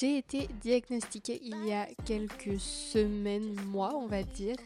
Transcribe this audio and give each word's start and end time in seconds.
J'ai 0.00 0.16
été 0.16 0.48
diagnostiquée 0.62 1.42
il 1.44 1.66
y 1.66 1.74
a 1.74 1.86
quelques 2.06 2.58
semaines, 2.58 3.54
mois, 3.66 3.94
on 3.94 4.06
va 4.06 4.22
dire, 4.22 4.56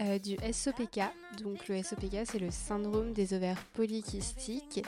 euh, 0.00 0.18
du 0.18 0.36
SOPK. 0.36 1.00
Donc 1.42 1.68
le 1.68 1.82
SOPK, 1.82 2.24
c'est 2.24 2.38
le 2.38 2.50
syndrome 2.50 3.12
des 3.12 3.34
ovaires 3.34 3.62
polykystiques. 3.74 4.82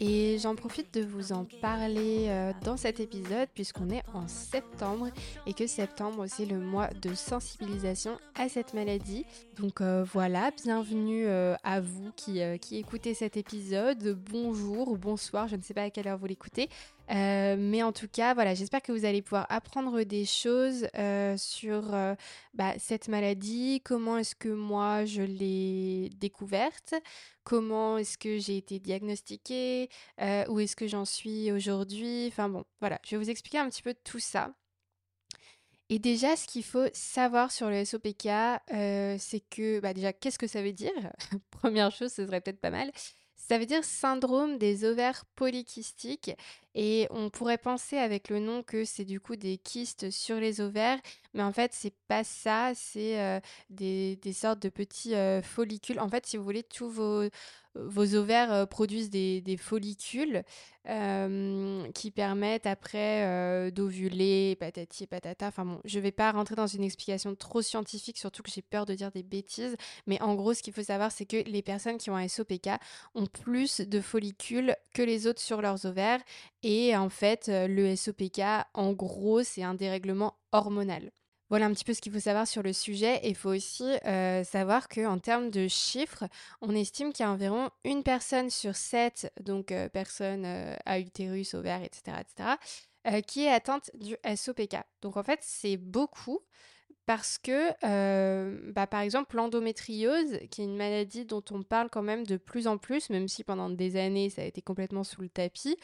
Et 0.00 0.38
j'en 0.40 0.56
profite 0.56 0.92
de 0.94 1.04
vous 1.04 1.32
en 1.32 1.46
parler 1.62 2.26
euh, 2.28 2.52
dans 2.64 2.76
cet 2.76 2.98
épisode 2.98 3.48
puisqu'on 3.54 3.88
est 3.88 4.02
en 4.12 4.26
septembre 4.28 5.08
et 5.46 5.54
que 5.54 5.66
septembre 5.66 6.26
c'est 6.26 6.44
le 6.44 6.58
mois 6.58 6.88
de 6.88 7.14
sensibilisation 7.14 8.18
à 8.34 8.48
cette 8.48 8.74
maladie. 8.74 9.24
Donc 9.58 9.80
euh, 9.80 10.04
voilà, 10.12 10.50
bienvenue 10.64 11.28
à 11.28 11.80
vous 11.80 12.10
qui, 12.16 12.40
qui 12.60 12.78
écoutez 12.78 13.14
cet 13.14 13.36
épisode. 13.36 14.18
Bonjour 14.28 14.88
ou 14.88 14.96
bonsoir, 14.96 15.46
je 15.46 15.54
ne 15.54 15.62
sais 15.62 15.72
pas 15.72 15.82
à 15.82 15.90
quelle 15.90 16.08
heure 16.08 16.18
vous 16.18 16.26
l'écoutez. 16.26 16.68
Euh, 17.10 17.56
mais 17.58 17.82
en 17.82 17.92
tout 17.92 18.08
cas, 18.08 18.34
voilà, 18.34 18.54
j'espère 18.54 18.82
que 18.82 18.92
vous 18.92 19.04
allez 19.04 19.22
pouvoir 19.22 19.46
apprendre 19.48 20.02
des 20.02 20.24
choses 20.24 20.88
euh, 20.96 21.36
sur 21.36 21.94
euh, 21.94 22.14
bah, 22.54 22.74
cette 22.78 23.08
maladie, 23.08 23.80
comment 23.84 24.18
est-ce 24.18 24.34
que 24.34 24.48
moi 24.48 25.04
je 25.04 25.22
l'ai 25.22 26.10
découverte, 26.16 26.94
comment 27.44 27.98
est-ce 27.98 28.18
que 28.18 28.38
j'ai 28.38 28.56
été 28.56 28.78
diagnostiquée, 28.80 29.88
où 30.48 30.60
est-ce 30.60 30.76
que 30.76 30.88
j'en 30.88 31.04
suis 31.04 31.52
aujourd'hui? 31.52 32.26
Enfin 32.28 32.48
bon, 32.48 32.64
voilà, 32.80 32.98
je 33.04 33.16
vais 33.16 33.22
vous 33.22 33.30
expliquer 33.30 33.58
un 33.58 33.68
petit 33.68 33.82
peu 33.82 33.94
tout 34.04 34.18
ça. 34.18 34.52
Et 35.88 36.00
déjà, 36.00 36.34
ce 36.34 36.48
qu'il 36.48 36.64
faut 36.64 36.88
savoir 36.92 37.52
sur 37.52 37.70
le 37.70 37.84
SOPK, 37.84 38.28
c'est 39.18 39.42
que, 39.48 39.78
bah 39.78 39.94
déjà, 39.94 40.12
qu'est-ce 40.12 40.38
que 40.38 40.48
ça 40.48 40.60
veut 40.60 40.72
dire? 40.72 40.90
Première 41.52 41.92
chose, 41.92 42.12
ce 42.12 42.26
serait 42.26 42.40
peut-être 42.40 42.60
pas 42.60 42.70
mal. 42.70 42.90
Ça 43.36 43.58
veut 43.58 43.66
dire 43.66 43.84
syndrome 43.84 44.58
des 44.58 44.84
ovaires 44.84 45.24
polykystiques 45.36 46.32
et 46.78 47.06
on 47.08 47.30
pourrait 47.30 47.56
penser 47.56 47.96
avec 47.96 48.28
le 48.28 48.38
nom 48.38 48.62
que 48.62 48.84
c'est 48.84 49.06
du 49.06 49.18
coup 49.18 49.34
des 49.34 49.56
kystes 49.56 50.10
sur 50.10 50.36
les 50.36 50.60
ovaires, 50.60 50.98
mais 51.32 51.42
en 51.42 51.52
fait 51.52 51.72
c'est 51.72 51.94
pas 52.06 52.22
ça, 52.22 52.72
c'est 52.74 53.18
euh, 53.18 53.40
des, 53.70 54.18
sortes 54.34 54.60
de 54.60 54.68
petits 54.68 55.14
follicules. 55.42 55.98
En 55.98 56.08
fait, 56.10 56.26
si 56.26 56.36
vous 56.36 56.44
voulez, 56.44 56.62
tous 56.62 56.90
vos, 56.90 57.24
vos 57.74 58.14
ovaires 58.14 58.68
produisent 58.68 59.10
des, 59.10 59.56
follicules 59.58 60.42
qui 61.94 62.10
permettent 62.12 62.66
après 62.66 63.70
d'ovuler, 63.72 64.56
patati 64.56 65.04
et 65.04 65.06
patata. 65.06 65.48
Enfin 65.48 65.64
bon, 65.64 65.80
je 65.84 65.98
vais 65.98 66.12
pas 66.12 66.30
rentrer 66.30 66.54
dans 66.54 66.66
une 66.66 66.84
explication 66.84 67.34
trop 67.34 67.62
scientifique, 67.62 68.18
surtout 68.18 68.42
que 68.42 68.50
j'ai 68.50 68.62
peur 68.62 68.86
de 68.86 68.94
dire 68.94 69.10
des 69.10 69.22
bêtises, 69.22 69.76
mais 70.06 70.20
en 70.22 70.34
gros, 70.34 70.54
ce 70.54 70.62
qu'il 70.62 70.72
faut 70.72 70.82
savoir, 70.82 71.10
c'est 71.10 71.26
que 71.26 71.38
les 71.48 71.62
personnes 71.62 71.98
qui 71.98 72.10
ont 72.10 72.16
un 72.16 72.28
SOPK 72.28 72.68
ont 73.14 73.26
plus 73.26 73.80
de 73.80 74.00
follicules 74.00 74.76
que 74.94 75.02
les 75.02 75.26
autres 75.26 75.40
sur 75.40 75.60
leurs 75.60 75.86
ovaires 75.86 76.20
et 76.68 76.96
en 76.96 77.10
fait, 77.10 77.48
euh, 77.48 77.68
le 77.68 77.94
SOPK, 77.94 78.40
en 78.74 78.92
gros, 78.92 79.44
c'est 79.44 79.62
un 79.62 79.74
dérèglement 79.74 80.34
hormonal. 80.50 81.12
Voilà 81.48 81.66
un 81.66 81.72
petit 81.72 81.84
peu 81.84 81.94
ce 81.94 82.00
qu'il 82.00 82.10
faut 82.10 82.18
savoir 82.18 82.48
sur 82.48 82.64
le 82.64 82.72
sujet. 82.72 83.20
Il 83.22 83.36
faut 83.36 83.54
aussi 83.54 83.84
euh, 84.04 84.42
savoir 84.42 84.88
qu'en 84.88 85.20
termes 85.20 85.50
de 85.52 85.68
chiffres, 85.68 86.24
on 86.60 86.74
estime 86.74 87.12
qu'il 87.12 87.24
y 87.24 87.28
a 87.28 87.30
environ 87.30 87.70
une 87.84 88.02
personne 88.02 88.50
sur 88.50 88.74
sept, 88.74 89.32
donc 89.40 89.70
euh, 89.70 89.88
personnes 89.88 90.44
à 90.84 90.98
utérus, 90.98 91.54
ovaire, 91.54 91.84
etc., 91.84 92.16
etc., 92.20 93.22
qui 93.24 93.44
est 93.44 93.52
atteinte 93.52 93.92
du 93.94 94.16
SOPK. 94.24 94.78
Donc 95.02 95.16
en 95.16 95.22
fait, 95.22 95.38
c'est 95.42 95.76
beaucoup 95.76 96.40
parce 97.06 97.38
que, 97.38 98.72
bah, 98.72 98.88
par 98.88 99.02
exemple, 99.02 99.36
l'endométriose, 99.36 100.40
qui 100.50 100.62
est 100.62 100.64
une 100.64 100.76
maladie 100.76 101.24
dont 101.24 101.44
on 101.52 101.62
parle 101.62 101.88
quand 101.88 102.02
même 102.02 102.26
de 102.26 102.36
plus 102.36 102.66
en 102.66 102.78
plus, 102.78 103.08
même 103.10 103.28
si 103.28 103.44
pendant 103.44 103.70
des 103.70 103.96
années 103.96 104.28
ça 104.28 104.42
a 104.42 104.44
été 104.46 104.60
complètement 104.60 105.04
sous 105.04 105.22
le 105.22 105.28
tapis, 105.28 105.76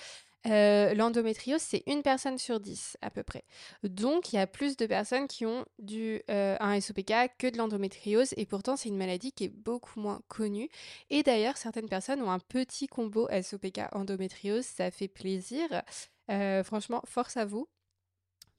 euh, 0.47 0.95
l'endométriose, 0.95 1.61
c'est 1.61 1.83
une 1.87 2.03
personne 2.03 2.39
sur 2.39 2.59
dix 2.61 2.97
à 3.01 3.11
peu 3.11 3.23
près. 3.23 3.45
Donc, 3.85 4.33
il 4.33 4.37
y 4.37 4.39
a 4.39 4.47
plus 4.47 4.77
de 4.77 4.87
personnes 4.87 5.29
qui 5.29 5.47
ont 5.47 5.65
du, 5.79 6.23
euh, 6.31 6.57
un 6.61 6.81
SOPK 6.81 7.37
que 7.39 7.49
de 7.49 7.59
l'endométriose. 7.59 8.35
Et 8.37 8.47
pourtant, 8.47 8.77
c'est 8.77 8.89
une 8.89 8.97
maladie 8.97 9.33
qui 9.33 9.45
est 9.45 9.49
beaucoup 9.49 10.01
moins 10.01 10.21
connue. 10.29 10.69
Et 11.11 11.23
d'ailleurs, 11.23 11.57
certaines 11.57 11.89
personnes 11.89 12.23
ont 12.23 12.31
un 12.31 12.41
petit 12.41 12.87
combo 12.87 13.29
SOPK-endométriose. 13.31 14.65
Ça 14.65 14.91
fait 14.91 15.09
plaisir. 15.09 15.83
Euh, 16.31 16.65
franchement, 16.65 17.03
force 17.07 17.37
à 17.37 17.45
vous. 17.45 17.69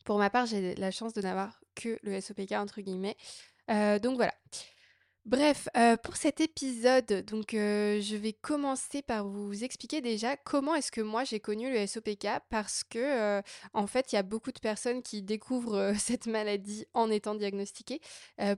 Pour 0.06 0.18
ma 0.18 0.30
part, 0.30 0.46
j'ai 0.46 0.76
la 0.76 0.92
chance 0.92 1.14
de 1.14 1.22
n'avoir 1.22 1.62
que 1.76 1.98
le 2.04 2.20
SOPK, 2.20 2.54
entre 2.54 2.82
guillemets. 2.82 3.18
donc 3.68 4.16
voilà. 4.16 4.34
Bref, 5.26 5.70
euh, 5.78 5.96
pour 5.96 6.18
cet 6.18 6.42
épisode, 6.42 7.24
donc 7.28 7.54
euh, 7.54 8.02
je 8.02 8.18
vais 8.18 8.34
commencer 8.34 9.02
par 9.02 9.26
vous 9.26 9.64
expliquer 9.64 10.02
déjà 10.02 10.36
comment 10.36 10.76
est-ce 10.76 10.92
que 10.92 11.00
moi 11.00 11.24
j'ai 11.24 11.40
connu 11.40 11.72
le 11.72 11.88
SOPK 11.88 12.28
parce 12.50 12.84
que 12.84 13.00
euh, 13.00 13.42
en 13.74 13.88
fait 13.88 14.12
il 14.12 14.16
y 14.16 14.18
a 14.18 14.24
beaucoup 14.24 14.52
de 14.52 14.60
personnes 14.60 15.02
qui 15.02 15.22
découvrent 15.22 15.94
cette 15.98 16.28
maladie 16.28 16.86
en 16.94 17.10
étant 17.10 17.36
diagnostiquées. 17.36 18.02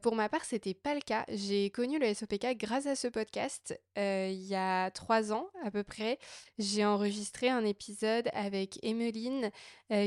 pour 0.02 0.16
ma 0.16 0.28
part, 0.28 0.44
c'était 0.44 0.74
pas 0.74 0.96
le 0.96 1.02
cas. 1.02 1.26
J'ai 1.30 1.70
connu 1.70 2.00
le 2.00 2.12
SOPK 2.12 2.58
grâce 2.58 2.88
à 2.88 2.96
ce 2.96 3.09
podcast 3.09 3.80
il 3.96 4.34
y 4.34 4.56
a 4.56 4.90
trois 4.90 5.32
ans 5.32 5.47
à 5.64 5.70
peu 5.70 5.84
près. 5.84 6.18
J'ai 6.58 6.84
enregistré 6.84 7.47
un 7.47 7.64
épisode 7.64 8.28
avec 8.34 8.84
Emeline 8.84 9.52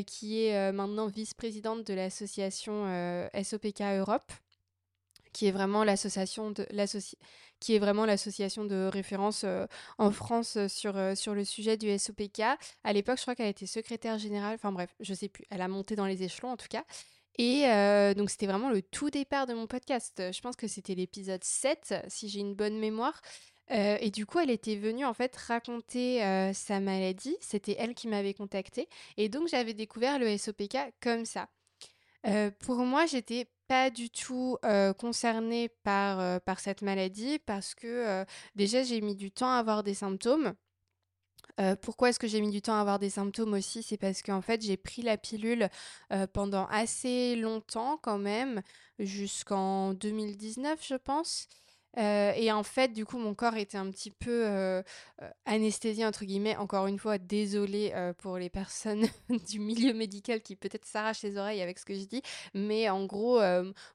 qui 0.09 0.45
est 0.45 0.73
maintenant 0.73 1.07
vice-présidente 1.07 1.87
de 1.87 1.95
l'association 1.95 3.29
SOPK 3.33 3.83
Europe 3.83 4.33
qui 5.33 5.47
est 5.47 5.53
vraiment 5.53 5.85
l'association 5.85 6.51
de 6.51 6.67
qui 7.61 7.75
est 7.75 7.79
vraiment 7.79 8.07
l'association 8.07 8.65
de 8.65 8.89
référence 8.93 9.43
euh, 9.45 9.67
en 9.99 10.11
France 10.11 10.57
euh, 10.57 10.69
sur, 10.69 10.97
euh, 10.97 11.15
sur 11.15 11.35
le 11.35 11.45
sujet 11.45 11.77
du 11.77 11.97
SOPK. 11.97 12.41
À 12.85 12.93
l'époque, 12.93 13.17
je 13.19 13.23
crois 13.23 13.35
qu'elle 13.35 13.49
était 13.49 13.67
secrétaire 13.67 14.19
générale, 14.19 14.55
enfin 14.55 14.73
bref, 14.73 14.95
je 15.01 15.15
sais 15.15 15.29
plus, 15.29 15.45
elle 15.51 15.61
a 15.61 15.69
monté 15.69 15.97
dans 15.97 16.07
les 16.07 16.23
échelons 16.23 16.51
en 16.51 16.57
tout 16.57 16.69
cas. 16.69 16.85
Et 17.41 17.63
donc 18.17 18.31
c'était 18.31 18.49
vraiment 18.49 18.69
le 18.69 18.83
tout 18.83 19.11
départ 19.11 19.47
de 19.47 19.55
mon 19.55 19.69
podcast. 19.69 20.21
Je 20.33 20.41
pense 20.41 20.57
que 20.57 20.67
c'était 20.67 20.97
l'épisode 20.97 21.45
7, 21.45 21.95
si 22.09 22.29
j'ai 22.29 22.41
une 22.41 22.57
bonne 22.57 22.81
mémoire. 22.81 23.23
et 23.71 24.11
du 24.11 24.27
coup, 24.27 24.41
elle 24.41 24.51
était 24.51 24.75
venue 24.75 25.05
en 25.05 25.15
fait 25.15 25.37
raconter 25.37 26.19
sa 26.53 26.81
maladie. 26.81 27.37
C'était 27.41 27.77
elle 27.79 27.95
qui 27.95 28.09
m'avait 28.09 28.35
contactée. 28.35 28.89
Et 29.17 29.29
donc, 29.29 29.47
j'avais 29.47 29.73
découvert 29.73 30.19
le 30.19 30.37
SOPK 30.37 30.79
comme 31.01 31.25
ça. 31.25 31.49
pour 32.59 32.79
moi, 32.79 33.07
j'étais 33.07 33.47
pas 33.69 33.91
du 33.91 34.11
tout 34.11 34.57
concernée 34.99 35.69
par, 35.85 36.41
par 36.43 36.59
cette 36.61 36.83
maladie 36.83 37.39
parce 37.39 37.75
que 37.75 38.25
déjà 38.57 38.83
j'ai 38.83 39.01
mis 39.01 39.15
du 39.15 39.31
temps 39.31 39.51
à 39.51 39.59
avoir 39.59 39.83
des 39.83 39.95
symptômes. 39.95 40.55
pourquoi 41.83 42.09
est-ce 42.09 42.19
que 42.19 42.27
j'ai 42.29 42.41
mis 42.41 42.51
du 42.51 42.63
temps 42.63 42.75
à 42.75 42.81
avoir 42.81 42.99
des 42.99 43.11
symptômes 43.11 43.53
aussi? 43.53 43.83
C'est 43.83 43.99
parce 43.99 44.23
qu'en 44.23 44.41
fait 44.43 44.63
j'ai 44.63 44.77
pris 44.77 45.03
la 45.03 45.17
pilule 45.19 45.69
pendant 46.33 46.67
assez 46.67 47.37
longtemps 47.37 47.99
quand 48.03 48.19
même, 48.19 48.63
jusqu'en 48.99 49.93
2019 49.95 50.85
je 50.87 50.95
pense. 50.95 51.49
Euh, 51.97 52.33
et 52.37 52.53
en 52.53 52.63
fait, 52.63 52.93
du 52.93 53.05
coup, 53.07 53.19
mon 53.19 53.35
corps 53.35 53.57
était 53.57 53.79
un 53.79 53.91
petit 53.91 54.11
peu 54.11 54.47
euh, 54.47 54.83
euh, 55.23 55.31
anesthésié, 55.47 56.05
entre 56.05 56.25
guillemets. 56.25 56.57
Encore 56.57 56.87
une 56.87 56.99
fois, 56.99 57.19
désolée 57.19 57.93
pour 58.19 58.39
les 58.39 58.51
personnes 58.51 59.07
du 59.49 59.59
milieu 59.59 59.95
médical 59.95 60.41
qui 60.43 60.57
peut-être 60.57 60.85
s'arrachent 60.85 61.23
les 61.23 61.37
oreilles 61.37 61.63
avec 61.63 61.79
ce 61.79 61.85
que 61.85 61.95
je 61.95 62.05
dis. 62.05 62.23
Mais 62.55 62.89
en 62.89 63.05
gros, 63.07 63.41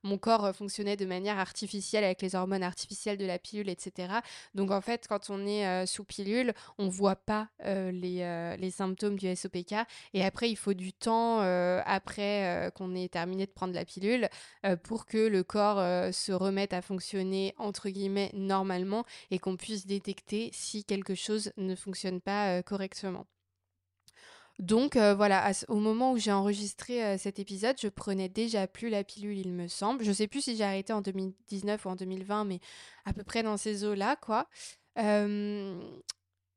mon 0.04 0.18
corps 0.18 0.54
fonctionnait 0.56 0.98
de 0.98 1.06
manière 1.06 1.38
artificielle 1.40 2.04
avec 2.04 2.22
les 2.22 2.36
hormones 2.36 2.64
artificielles 2.64 3.18
de 3.18 3.26
la 3.26 3.40
pilule, 3.40 3.70
etc. 3.70 4.14
Donc 4.56 4.72
en 4.72 4.82
fait, 4.82 5.08
quand 5.08 5.30
on 5.30 5.46
est 5.46 5.86
sous 5.86 6.04
pilule, 6.04 6.54
on 6.78 6.90
voit 6.90 7.16
pas 7.16 7.50
les, 7.66 8.56
les, 8.60 8.72
symptômes 8.72 9.18
du 9.18 9.34
SOPK. 9.36 9.76
Et 10.14 10.24
après, 10.24 10.50
il 10.50 10.56
faut 10.56 10.74
du 10.74 10.94
temps 10.94 11.40
après 11.86 12.72
qu'on 12.76 12.96
ait 12.96 13.10
terminé 13.10 13.46
de 13.46 13.52
prendre 13.52 13.74
la 13.74 13.86
pilule 13.86 14.30
pour 14.84 15.06
que 15.06 15.18
le 15.18 15.44
corps 15.44 16.14
se 16.14 16.32
remette 16.32 16.74
à 16.74 16.82
fonctionner 16.82 17.54
entre 17.58 17.83
guillemets 17.90 18.32
normalement 18.34 19.06
et 19.32 19.40
qu'on 19.40 19.58
puisse 19.58 19.86
détecter 19.86 20.50
si 20.54 20.84
quelque 20.84 21.16
chose 21.16 21.52
ne 21.58 21.76
fonctionne 21.76 22.22
pas 22.22 22.58
euh, 22.58 22.62
correctement. 22.62 23.26
Donc 24.60 24.96
euh, 24.96 25.16
voilà, 25.16 25.52
au 25.68 25.78
moment 25.78 26.12
où 26.12 26.18
j'ai 26.18 26.32
enregistré 26.32 27.04
euh, 27.04 27.18
cet 27.18 27.40
épisode, 27.40 27.76
je 27.82 27.88
prenais 27.88 28.30
déjà 28.30 28.68
plus 28.68 28.90
la 28.90 29.04
pilule, 29.04 29.38
il 29.38 29.52
me 29.52 29.68
semble. 29.68 30.04
Je 30.04 30.12
sais 30.12 30.28
plus 30.28 30.42
si 30.42 30.56
j'ai 30.56 30.64
arrêté 30.64 30.94
en 30.94 31.02
2019 31.02 31.86
ou 31.86 31.90
en 31.90 31.96
2020, 31.96 32.46
mais 32.46 32.60
à 33.06 33.14
peu 33.14 33.24
près 33.24 33.42
dans 33.42 33.58
ces 33.58 33.84
eaux-là, 33.84 34.16
quoi. 34.16 34.48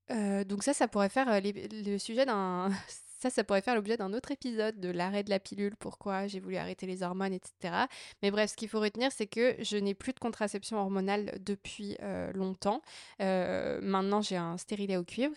donc 0.08 0.62
ça, 0.62 0.74
ça 0.74 0.88
pourrait 0.88 1.08
faire 1.08 1.40
le 1.42 1.98
sujet 1.98 2.26
d'un 2.26 2.70
ça, 3.18 3.30
ça 3.30 3.44
pourrait 3.44 3.62
faire 3.62 3.74
l'objet 3.74 3.96
d'un 3.96 4.12
autre 4.12 4.30
épisode 4.30 4.78
de 4.80 4.90
l'arrêt 4.90 5.22
de 5.22 5.30
la 5.30 5.40
pilule, 5.40 5.76
pourquoi 5.76 6.26
j'ai 6.26 6.40
voulu 6.40 6.56
arrêter 6.56 6.86
les 6.86 7.02
hormones, 7.02 7.32
etc. 7.32 7.74
Mais 8.22 8.30
bref, 8.30 8.50
ce 8.50 8.56
qu'il 8.56 8.68
faut 8.68 8.80
retenir, 8.80 9.10
c'est 9.12 9.26
que 9.26 9.56
je 9.60 9.76
n'ai 9.76 9.94
plus 9.94 10.12
de 10.12 10.18
contraception 10.18 10.78
hormonale 10.78 11.38
depuis 11.40 11.96
euh, 12.02 12.32
longtemps. 12.32 12.82
Euh, 13.20 13.80
maintenant, 13.82 14.20
j'ai 14.20 14.36
un 14.36 14.58
stérilet 14.58 14.96
au 14.96 15.04
cuivre. 15.04 15.34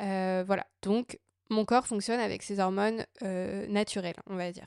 Euh, 0.00 0.44
voilà, 0.46 0.66
donc 0.82 1.18
mon 1.50 1.64
corps 1.64 1.86
fonctionne 1.86 2.20
avec 2.20 2.42
ses 2.42 2.60
hormones 2.60 3.04
naturelles, 3.68 4.16
on 4.26 4.36
va 4.36 4.50
dire. 4.52 4.66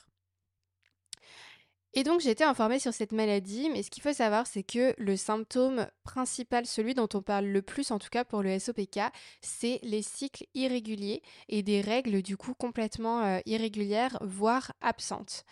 Et 1.98 2.04
donc 2.04 2.20
j'ai 2.22 2.30
été 2.30 2.44
informée 2.44 2.78
sur 2.78 2.94
cette 2.94 3.12
maladie, 3.12 3.72
mais 3.72 3.82
ce 3.82 3.90
qu'il 3.90 4.04
faut 4.04 4.14
savoir, 4.14 4.46
c'est 4.46 4.62
que 4.62 4.94
le 5.00 5.18
symptôme 5.18 5.88
principal, 6.04 6.68
celui 6.68 6.94
dont 6.94 7.10
on 7.16 7.24
parle 7.24 7.46
le 7.46 7.64
plus 7.64 7.90
en 7.90 7.98
tout 7.98 8.10
cas 8.12 8.24
pour 8.24 8.44
le 8.44 8.60
SOPK, 8.60 9.00
c'est 9.42 9.80
les 9.82 10.04
cycles 10.04 10.46
irréguliers 10.54 11.24
et 11.50 11.64
des 11.64 11.82
règles 11.82 12.22
du 12.22 12.38
coup 12.38 12.54
complètement 12.54 13.24
euh, 13.24 13.40
irrégulières, 13.48 14.20
voire 14.22 14.74
absentes. 14.80 15.44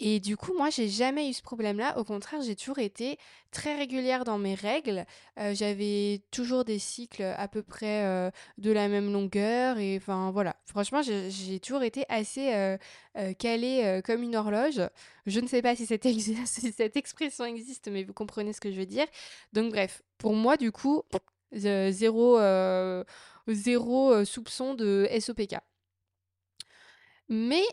Et 0.00 0.20
du 0.20 0.36
coup, 0.36 0.54
moi, 0.56 0.70
j'ai 0.70 0.88
jamais 0.88 1.28
eu 1.28 1.32
ce 1.32 1.42
problème-là. 1.42 1.98
Au 1.98 2.04
contraire, 2.04 2.40
j'ai 2.40 2.54
toujours 2.54 2.78
été 2.78 3.18
très 3.50 3.76
régulière 3.76 4.24
dans 4.24 4.38
mes 4.38 4.54
règles. 4.54 5.04
Euh, 5.40 5.54
j'avais 5.54 6.22
toujours 6.30 6.64
des 6.64 6.78
cycles 6.78 7.24
à 7.24 7.48
peu 7.48 7.62
près 7.62 8.04
euh, 8.04 8.30
de 8.58 8.70
la 8.70 8.88
même 8.88 9.12
longueur. 9.12 9.78
Et 9.78 9.96
enfin, 9.96 10.30
voilà. 10.30 10.54
Franchement, 10.66 11.02
j'ai 11.02 11.58
toujours 11.58 11.82
été 11.82 12.04
assez 12.08 12.54
euh, 12.54 12.76
calée 13.38 14.00
comme 14.04 14.22
une 14.22 14.36
horloge. 14.36 14.80
Je 15.26 15.40
ne 15.40 15.48
sais 15.48 15.62
pas 15.62 15.74
si 15.74 15.84
cette, 15.84 16.04
si 16.46 16.72
cette 16.72 16.96
expression 16.96 17.44
existe, 17.44 17.88
mais 17.90 18.04
vous 18.04 18.12
comprenez 18.14 18.52
ce 18.52 18.60
que 18.60 18.70
je 18.70 18.76
veux 18.76 18.86
dire. 18.86 19.06
Donc, 19.52 19.72
bref, 19.72 20.02
pour 20.16 20.34
moi, 20.34 20.56
du 20.56 20.70
coup, 20.70 21.02
zéro, 21.52 22.38
zéro 23.48 24.24
soupçon 24.24 24.74
de 24.74 25.08
SOPK. 25.18 25.56
Mais 27.28 27.64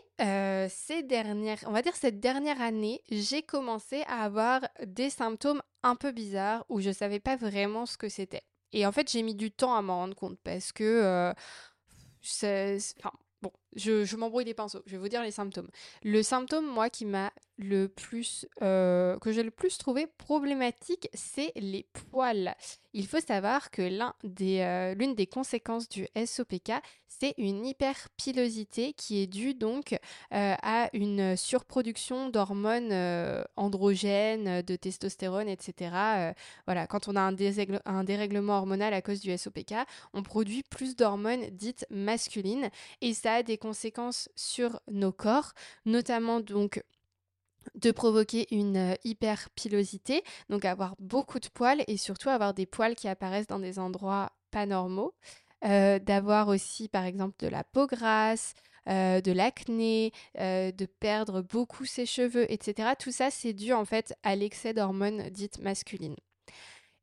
ces 0.68 1.02
dernières, 1.02 1.58
on 1.66 1.72
va 1.72 1.82
dire 1.82 1.96
cette 1.96 2.20
dernière 2.20 2.60
année, 2.60 3.02
j'ai 3.10 3.42
commencé 3.42 4.02
à 4.02 4.22
avoir 4.22 4.60
des 4.84 5.10
symptômes 5.10 5.62
un 5.82 5.96
peu 5.96 6.12
bizarres 6.12 6.64
où 6.68 6.80
je 6.80 6.90
savais 6.90 7.20
pas 7.20 7.36
vraiment 7.36 7.86
ce 7.86 7.96
que 7.96 8.08
c'était. 8.08 8.42
Et 8.72 8.84
en 8.86 8.92
fait, 8.92 9.10
j'ai 9.10 9.22
mis 9.22 9.34
du 9.34 9.50
temps 9.50 9.74
à 9.74 9.82
m'en 9.82 9.96
rendre 9.96 10.14
compte 10.14 10.38
parce 10.44 10.72
que, 10.72 11.32
enfin, 12.98 13.12
bon, 13.40 13.52
je, 13.76 14.16
m'embrouille 14.16 14.44
les 14.44 14.54
pinceaux. 14.54 14.82
Je 14.86 14.92
vais 14.92 14.98
vous 14.98 15.08
dire 15.08 15.22
les 15.22 15.30
symptômes. 15.30 15.68
Le 16.02 16.22
symptôme, 16.22 16.66
moi, 16.66 16.90
qui 16.90 17.04
m'a 17.04 17.32
le 17.58 17.88
plus, 17.88 18.46
que 18.60 19.32
j'ai 19.32 19.42
le 19.42 19.50
plus 19.50 19.78
trouvé 19.78 20.06
problématique, 20.06 21.08
c'est 21.14 21.52
les 21.56 21.86
poils. 22.10 22.54
Il 22.92 23.06
faut 23.06 23.20
savoir 23.20 23.70
que 23.70 23.82
l'un 23.82 24.14
des, 24.24 24.94
l'une 24.98 25.14
des 25.14 25.26
conséquences 25.26 25.88
du 25.88 26.06
SOPK, 26.16 26.72
c'est 27.08 27.34
une 27.38 27.64
hyperpilosité 27.64 28.92
qui 28.92 29.22
est 29.22 29.26
due 29.26 29.54
donc 29.54 29.98
à 30.30 30.90
une 30.92 31.36
surproduction 31.36 32.28
d'hormones 32.28 32.92
androgènes, 33.56 34.60
de 34.62 34.76
testostérone, 34.76 35.48
etc. 35.48 36.34
voilà, 36.66 36.86
quand 36.86 37.08
on 37.08 37.16
a 37.16 37.20
un, 37.20 37.34
un, 37.86 38.04
dérèglement 38.04 38.58
hormonal 38.58 38.92
à 38.92 39.00
cause 39.00 39.20
du 39.20 39.36
SOPK, 39.36 39.74
on 40.12 40.22
produit 40.22 40.62
plus 40.62 40.94
d'hormones 40.94 41.46
dites 41.52 41.86
masculines 41.90 42.68
et 43.00 43.14
ça 43.14 43.34
a 43.34 43.42
des 43.42 43.56
conséquences 43.56 43.65
sur 43.72 44.80
nos 44.90 45.12
corps, 45.12 45.52
notamment 45.84 46.40
donc 46.40 46.82
de 47.74 47.90
provoquer 47.90 48.46
une 48.54 48.76
euh, 48.76 48.94
hyperpilosité, 49.04 50.22
donc 50.48 50.64
avoir 50.64 50.94
beaucoup 50.98 51.40
de 51.40 51.48
poils 51.48 51.84
et 51.88 51.96
surtout 51.96 52.28
avoir 52.28 52.54
des 52.54 52.66
poils 52.66 52.94
qui 52.94 53.08
apparaissent 53.08 53.46
dans 53.46 53.58
des 53.58 53.78
endroits 53.78 54.32
pas 54.50 54.66
normaux, 54.66 55.14
euh, 55.64 55.98
d'avoir 55.98 56.48
aussi 56.48 56.88
par 56.88 57.04
exemple 57.04 57.36
de 57.38 57.48
la 57.48 57.64
peau 57.64 57.86
grasse, 57.86 58.54
euh, 58.88 59.20
de 59.20 59.32
l'acné, 59.32 60.12
de 60.36 60.86
perdre 60.86 61.42
beaucoup 61.42 61.84
ses 61.84 62.06
cheveux, 62.06 62.50
etc. 62.52 62.90
Tout 62.98 63.10
ça, 63.10 63.30
c'est 63.30 63.52
dû 63.52 63.72
en 63.72 63.84
fait 63.84 64.14
à 64.22 64.36
l'excès 64.36 64.74
d'hormones 64.74 65.28
dites 65.30 65.58
masculines. 65.60 66.16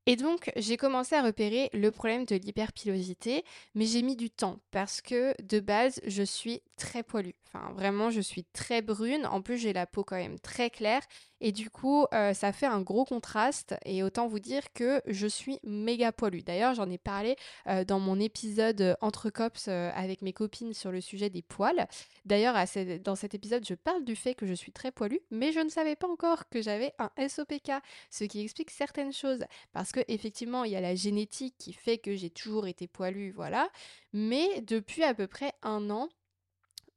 Et 0.05 0.17
donc, 0.17 0.51
j'ai 0.57 0.75
commencé 0.75 1.15
à 1.15 1.21
repérer 1.23 1.69
le 1.73 1.89
problème 1.89 2.25
de 2.25 2.35
l'hyperpilosité, 2.35 3.45
mais 3.73 3.85
j'ai 3.85 4.01
mis 4.01 4.17
du 4.17 4.29
temps 4.29 4.59
parce 4.71 5.01
que 5.01 5.33
de 5.41 5.61
base, 5.61 6.01
je 6.05 6.23
suis 6.23 6.61
très 6.75 7.03
poilue. 7.03 7.35
Enfin, 7.47 7.71
vraiment, 7.73 8.09
je 8.09 8.19
suis 8.19 8.44
très 8.44 8.81
brune. 8.81 9.25
En 9.25 9.41
plus, 9.41 9.57
j'ai 9.57 9.71
la 9.71 9.85
peau 9.85 10.03
quand 10.03 10.17
même 10.17 10.39
très 10.39 10.69
claire. 10.69 11.01
Et 11.45 11.51
du 11.51 11.69
coup, 11.69 12.06
euh, 12.13 12.34
ça 12.34 12.54
fait 12.54 12.68
un 12.68 12.80
gros 12.80 13.04
contraste. 13.04 13.75
Et 13.84 14.01
autant 14.01 14.28
vous 14.28 14.40
dire 14.40 14.72
que 14.72 15.01
je 15.06 15.28
suis 15.28 15.60
méga 15.63 16.13
poilue. 16.13 16.40
D'ailleurs, 16.40 16.74
j'en 16.74 16.90
ai 16.90 16.98
parlé 16.98 17.36
euh, 17.68 17.84
dans 17.84 18.00
mon 18.00 18.18
épisode 18.18 18.80
euh, 18.80 18.95
Entre 19.01 19.30
Cops 19.30 19.68
avec 19.68 20.22
mes 20.22 20.31
copines 20.31 20.74
sur 20.74 20.90
le 20.90 21.01
sujet 21.01 21.30
des 21.30 21.42
poils. 21.42 21.86
D'ailleurs, 22.24 22.56
dans 23.04 23.16
cet 23.16 23.36
épisode, 23.36 23.66
je 23.68 23.74
parle 23.74 24.06
du 24.06 24.16
fait 24.16 24.36
que 24.36 24.45
je 24.45 24.54
suis 24.54 24.72
très 24.72 24.92
poilue, 24.92 25.19
mais 25.31 25.51
je 25.51 25.60
ne 25.60 25.68
savais 25.68 25.98
pas 25.98 26.07
encore 26.07 26.48
que 26.48 26.62
j'avais 26.62 26.94
un 26.98 27.12
SOPK, 27.28 27.72
ce 28.10 28.24
qui 28.24 28.42
explique 28.42 28.72
certaines 28.72 29.12
choses. 29.12 29.44
Parce 29.74 29.92
que 29.92 30.00
effectivement, 30.07 30.63
il 30.63 30.72
y 30.72 30.78
a 30.78 30.81
la 30.81 30.95
génétique 30.95 31.56
qui 31.57 31.74
fait 31.74 31.98
que 31.98 32.16
j'ai 32.16 32.30
toujours 32.30 32.68
été 32.68 32.88
poilue, 32.88 33.34
voilà. 33.36 33.69
Mais 34.13 34.62
depuis 34.62 35.04
à 35.04 35.13
peu 35.13 35.28
près 35.28 35.51
un 35.62 35.90
an, 35.90 36.07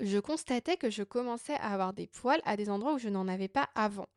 je 0.01 0.19
constatais 0.19 0.77
que 0.77 0.91
je 0.91 1.03
commençais 1.03 1.55
à 1.55 1.73
avoir 1.73 1.93
des 1.93 2.07
poils 2.07 2.43
à 2.45 2.57
des 2.57 2.71
endroits 2.71 2.95
où 2.95 2.99
je 2.99 3.09
n'en 3.09 3.29
avais 3.29 3.49
pas 3.49 3.69
avant. 3.75 4.09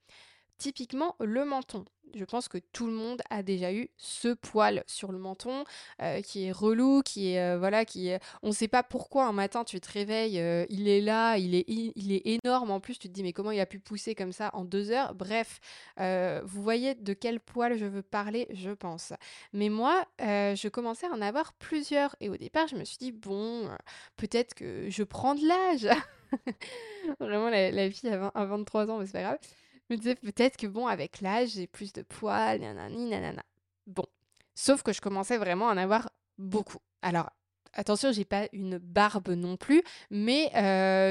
Typiquement 0.60 1.16
le 1.22 1.46
menton. 1.46 1.86
Je 2.16 2.26
pense 2.26 2.50
que 2.50 2.58
tout 2.74 2.88
le 2.88 2.92
monde 2.92 3.22
a 3.30 3.44
déjà 3.44 3.72
eu 3.72 3.90
ce 3.96 4.34
poil 4.34 4.84
sur 4.88 5.12
le 5.12 5.18
menton 5.18 5.64
euh, 6.02 6.22
qui 6.22 6.46
est 6.46 6.52
relou, 6.52 7.02
qui 7.02 7.32
est 7.32 7.40
euh, 7.40 7.58
voilà, 7.58 7.86
qui 7.86 8.10
est... 8.10 8.20
on 8.42 8.48
ne 8.48 8.54
sait 8.54 8.68
pas 8.68 8.84
pourquoi 8.84 9.26
un 9.26 9.32
matin 9.32 9.64
tu 9.64 9.80
te 9.80 9.90
réveilles, 9.90 10.40
euh, 10.40 10.66
il 10.70 10.90
est 10.90 11.00
là, 11.00 11.38
il 11.38 11.56
est 11.56 11.64
il 11.68 12.12
est 12.12 12.40
énorme 12.44 12.72
en 12.72 12.82
plus. 12.82 12.98
Tu 12.98 13.08
te 13.08 13.14
dis 13.14 13.24
mais 13.24 13.32
comment 13.32 13.52
il 13.52 13.60
a 13.62 13.66
pu 13.66 13.80
pousser 13.80 14.16
comme 14.16 14.34
ça 14.34 14.50
en 14.54 14.66
deux 14.66 14.92
heures? 14.92 15.16
Bref, 15.16 15.62
vous 15.98 16.62
voyez 16.62 16.96
de 16.96 17.14
quel 17.14 17.40
poil 17.40 17.78
je 17.78 17.86
veux 17.86 18.02
parler, 18.02 18.48
je 18.52 18.72
pense. 18.72 19.14
Mais 19.54 19.70
moi, 19.70 20.06
je 20.20 20.68
commençais 20.68 21.08
à 21.08 21.12
en 21.12 21.22
avoir 21.22 21.54
plusieurs 21.54 22.18
et 22.20 22.28
au 22.28 22.36
départ 22.36 22.68
je 22.68 22.76
me 22.76 22.84
suis 22.84 22.98
dit 22.98 23.12
bon, 23.14 23.70
peut-être 24.18 24.56
que 24.56 24.90
je 24.90 25.04
prends 25.04 25.36
de 25.36 25.48
l'âge. 25.48 25.88
Vraiment 27.20 27.50
la, 27.50 27.90
fille 27.92 28.10
a, 28.10 28.46
23 28.46 28.90
ans, 28.92 28.98
mais 29.00 29.06
c'est 29.06 29.14
pas 29.14 29.22
grave. 29.22 29.40
Je 29.90 29.96
me 29.96 30.00
disais 30.00 30.16
peut-être 30.16 30.56
que 30.56 30.68
bon, 30.68 30.86
avec 30.86 31.20
l'âge, 31.20 31.50
j'ai 31.56 31.66
plus 31.66 31.92
de 31.94 32.04
poils, 32.04 32.60
nanani, 32.60 33.10
nanana. 33.10 33.44
Bon. 33.88 34.06
Sauf 34.54 34.84
que 34.84 34.94
je 34.94 35.02
commençais 35.02 35.38
vraiment 35.38 35.70
à 35.70 35.74
en 35.74 35.78
avoir 35.78 36.10
beaucoup. 36.38 36.78
Alors, 37.02 37.32
attention, 37.74 38.12
j'ai 38.12 38.26
pas 38.26 38.48
une 38.52 38.78
barbe 38.78 39.30
non 39.30 39.58
plus, 39.58 39.82
mais 40.12 40.52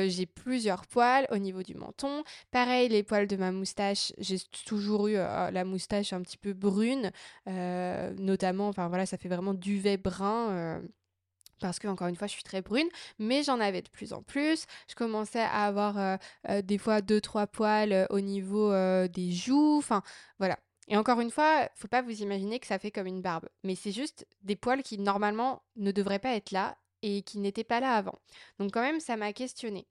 j'ai 0.09 0.27
plusieurs 0.27 0.87
poils 0.87 1.27
au 1.33 1.39
niveau 1.39 1.63
du 1.63 1.75
menton. 1.75 2.23
Pareil, 2.53 2.89
les 2.89 3.03
poils 3.03 3.27
de 3.27 3.37
ma 3.37 3.51
moustache, 3.51 4.13
j'ai 4.19 4.39
toujours 4.65 5.09
eu 5.09 5.15
la 5.15 5.65
moustache 5.65 6.13
un 6.13 6.23
petit 6.23 6.39
peu 6.39 6.53
brune, 6.53 7.11
notamment, 7.47 8.69
enfin 8.69 8.87
voilà, 8.87 9.07
ça 9.07 9.17
fait 9.17 9.29
vraiment 9.29 9.55
duvet 9.55 9.97
brun 9.97 10.83
parce 11.61 11.79
que 11.79 11.89
encore 11.89 12.09
une 12.09 12.17
fois 12.17 12.27
je 12.27 12.33
suis 12.33 12.43
très 12.43 12.63
brune 12.63 12.89
mais 13.19 13.43
j'en 13.43 13.61
avais 13.61 13.83
de 13.83 13.89
plus 13.89 14.13
en 14.13 14.23
plus. 14.23 14.67
Je 14.89 14.95
commençais 14.95 15.41
à 15.41 15.65
avoir 15.65 15.99
euh, 15.99 16.17
euh, 16.49 16.63
des 16.63 16.79
fois 16.79 17.01
deux 17.01 17.21
trois 17.21 17.47
poils 17.47 17.93
euh, 17.93 18.07
au 18.11 18.21
niveau 18.21 18.73
des 19.09 19.33
joues 19.33 19.79
enfin 19.79 20.03
voilà. 20.39 20.59
Et 20.89 20.97
encore 20.97 21.21
une 21.21 21.31
fois 21.31 21.69
faut 21.75 21.89
pas 21.89 22.03
vous 22.03 22.23
imaginer 22.23 22.59
que 22.59 22.67
ça 22.67 22.79
fait 22.79 22.91
comme 22.91 23.07
une 23.07 23.23
barbe 23.23 23.49
mais 23.65 23.75
c'est 23.75 23.93
juste 23.93 24.27
des 24.43 24.57
poils 24.57 24.83
qui 24.83 24.99
normalement 24.99 25.63
ne 25.77 25.93
devraient 25.93 26.19
pas 26.19 26.35
être 26.35 26.51
là 26.51 26.77
et 27.03 27.23
qui 27.23 27.39
n'étaient 27.39 27.65
pas 27.65 27.81
là 27.81 27.95
avant. 27.95 28.19
Donc 28.59 28.73
quand 28.73 28.83
même 28.83 29.01
ça 29.01 29.17
m'a 29.17 29.33
questionné 29.33 29.87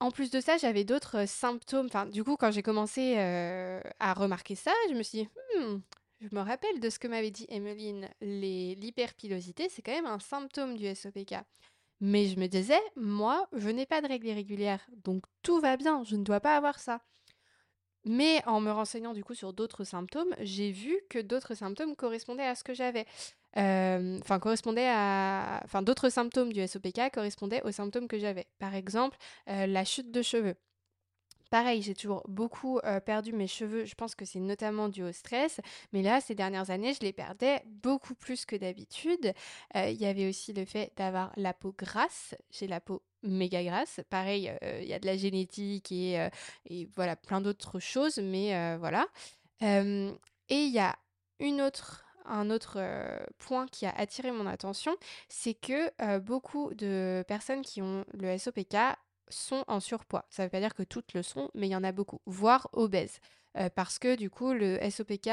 en 0.00 0.10
plus 0.10 0.30
de 0.30 0.40
ça, 0.40 0.58
j'avais 0.58 0.84
d'autres 0.84 1.26
symptômes. 1.26 1.86
Enfin, 1.86 2.04
du 2.04 2.24
coup, 2.24 2.36
quand 2.36 2.50
j'ai 2.50 2.62
commencé 2.62 3.16
à 3.16 4.12
remarquer 4.12 4.54
ça, 4.54 4.72
je 4.90 4.94
me 4.94 5.02
suis 5.02 5.18
dit, 5.22 5.28
hmm, 5.56 5.78
je 6.20 6.28
me 6.32 6.40
rappelle 6.40 6.80
de 6.80 6.90
ce 6.90 6.98
que 6.98 7.08
m'avait 7.08 7.30
dit 7.30 7.46
Emmeline, 7.48 8.08
l'hyperpilosité, 8.20 9.68
c'est 9.68 9.82
quand 9.82 9.92
même 9.92 10.06
un 10.06 10.18
symptôme 10.18 10.76
du 10.76 10.86
SOPK. 10.94 11.34
Mais 12.00 12.26
je 12.26 12.38
me 12.38 12.46
disais, 12.46 12.80
moi, 12.96 13.48
je 13.52 13.68
n'ai 13.68 13.86
pas 13.86 14.00
de 14.00 14.08
règles 14.08 14.28
irrégulières, 14.28 14.86
donc 15.04 15.24
tout 15.42 15.60
va 15.60 15.76
bien, 15.76 16.02
je 16.04 16.16
ne 16.16 16.24
dois 16.24 16.40
pas 16.40 16.56
avoir 16.56 16.78
ça. 16.78 17.00
Mais 18.04 18.42
en 18.46 18.60
me 18.60 18.70
renseignant 18.70 19.14
du 19.14 19.24
coup 19.24 19.34
sur 19.34 19.52
d'autres 19.52 19.84
symptômes, 19.84 20.34
j'ai 20.40 20.70
vu 20.70 20.98
que 21.08 21.18
d'autres 21.18 21.54
symptômes 21.54 21.96
correspondaient 21.96 22.46
à 22.46 22.54
ce 22.54 22.62
que 22.64 22.74
j'avais. 22.74 23.06
Enfin, 23.56 24.38
correspondaient 24.40 24.88
à. 24.88 25.60
Enfin, 25.64 25.82
d'autres 25.82 26.10
symptômes 26.10 26.52
du 26.52 26.66
SOPK 26.66 27.10
correspondaient 27.12 27.62
aux 27.62 27.70
symptômes 27.72 28.08
que 28.08 28.18
j'avais. 28.18 28.46
Par 28.58 28.74
exemple, 28.74 29.16
euh, 29.48 29.66
la 29.66 29.84
chute 29.84 30.10
de 30.10 30.22
cheveux. 30.22 30.56
Pareil, 31.54 31.82
j'ai 31.82 31.94
toujours 31.94 32.24
beaucoup 32.26 32.80
perdu 33.06 33.32
mes 33.32 33.46
cheveux. 33.46 33.84
Je 33.84 33.94
pense 33.94 34.16
que 34.16 34.24
c'est 34.24 34.40
notamment 34.40 34.88
dû 34.88 35.04
au 35.04 35.12
stress. 35.12 35.60
Mais 35.92 36.02
là, 36.02 36.20
ces 36.20 36.34
dernières 36.34 36.70
années, 36.70 36.94
je 36.94 36.98
les 36.98 37.12
perdais 37.12 37.62
beaucoup 37.64 38.16
plus 38.16 38.44
que 38.44 38.56
d'habitude. 38.56 39.32
Il 39.72 39.92
y 39.92 40.04
avait 40.04 40.28
aussi 40.28 40.52
le 40.52 40.64
fait 40.64 40.92
d'avoir 40.96 41.32
la 41.36 41.54
peau 41.54 41.72
grasse. 41.78 42.34
J'ai 42.50 42.66
la 42.66 42.80
peau 42.80 43.04
méga 43.22 43.62
grasse. 43.62 44.00
Pareil, 44.10 44.50
il 44.80 44.88
y 44.88 44.94
a 44.94 44.98
de 44.98 45.06
la 45.06 45.16
génétique 45.16 45.92
et, 45.92 46.28
voilà, 46.96 47.14
plein 47.14 47.40
d'autres 47.40 47.78
choses. 47.78 48.18
Mais 48.18 48.76
voilà. 48.78 49.06
et 49.60 50.10
il 50.48 50.72
y 50.72 50.80
a 50.80 50.98
un 51.38 52.50
autre 52.50 52.82
point 53.38 53.68
qui 53.68 53.86
a 53.86 53.94
attiré 53.96 54.32
mon 54.32 54.46
attention, 54.46 54.96
c'est 55.28 55.54
que 55.54 56.18
beaucoup 56.18 56.74
de 56.74 57.24
personnes 57.28 57.62
qui 57.62 57.80
ont 57.80 58.04
le 58.12 58.36
SOPK 58.38 58.96
sont 59.28 59.64
en 59.68 59.80
surpoids. 59.80 60.26
Ça 60.30 60.42
ne 60.42 60.46
veut 60.46 60.50
pas 60.50 60.60
dire 60.60 60.74
que 60.74 60.82
toutes 60.82 61.14
le 61.14 61.22
sont, 61.22 61.50
mais 61.54 61.68
il 61.68 61.70
y 61.70 61.76
en 61.76 61.84
a 61.84 61.92
beaucoup, 61.92 62.20
voire 62.26 62.68
obèses. 62.72 63.20
Euh, 63.56 63.68
parce 63.74 63.98
que 63.98 64.16
du 64.16 64.30
coup, 64.30 64.52
le 64.52 64.78
SOPK, 64.90 65.30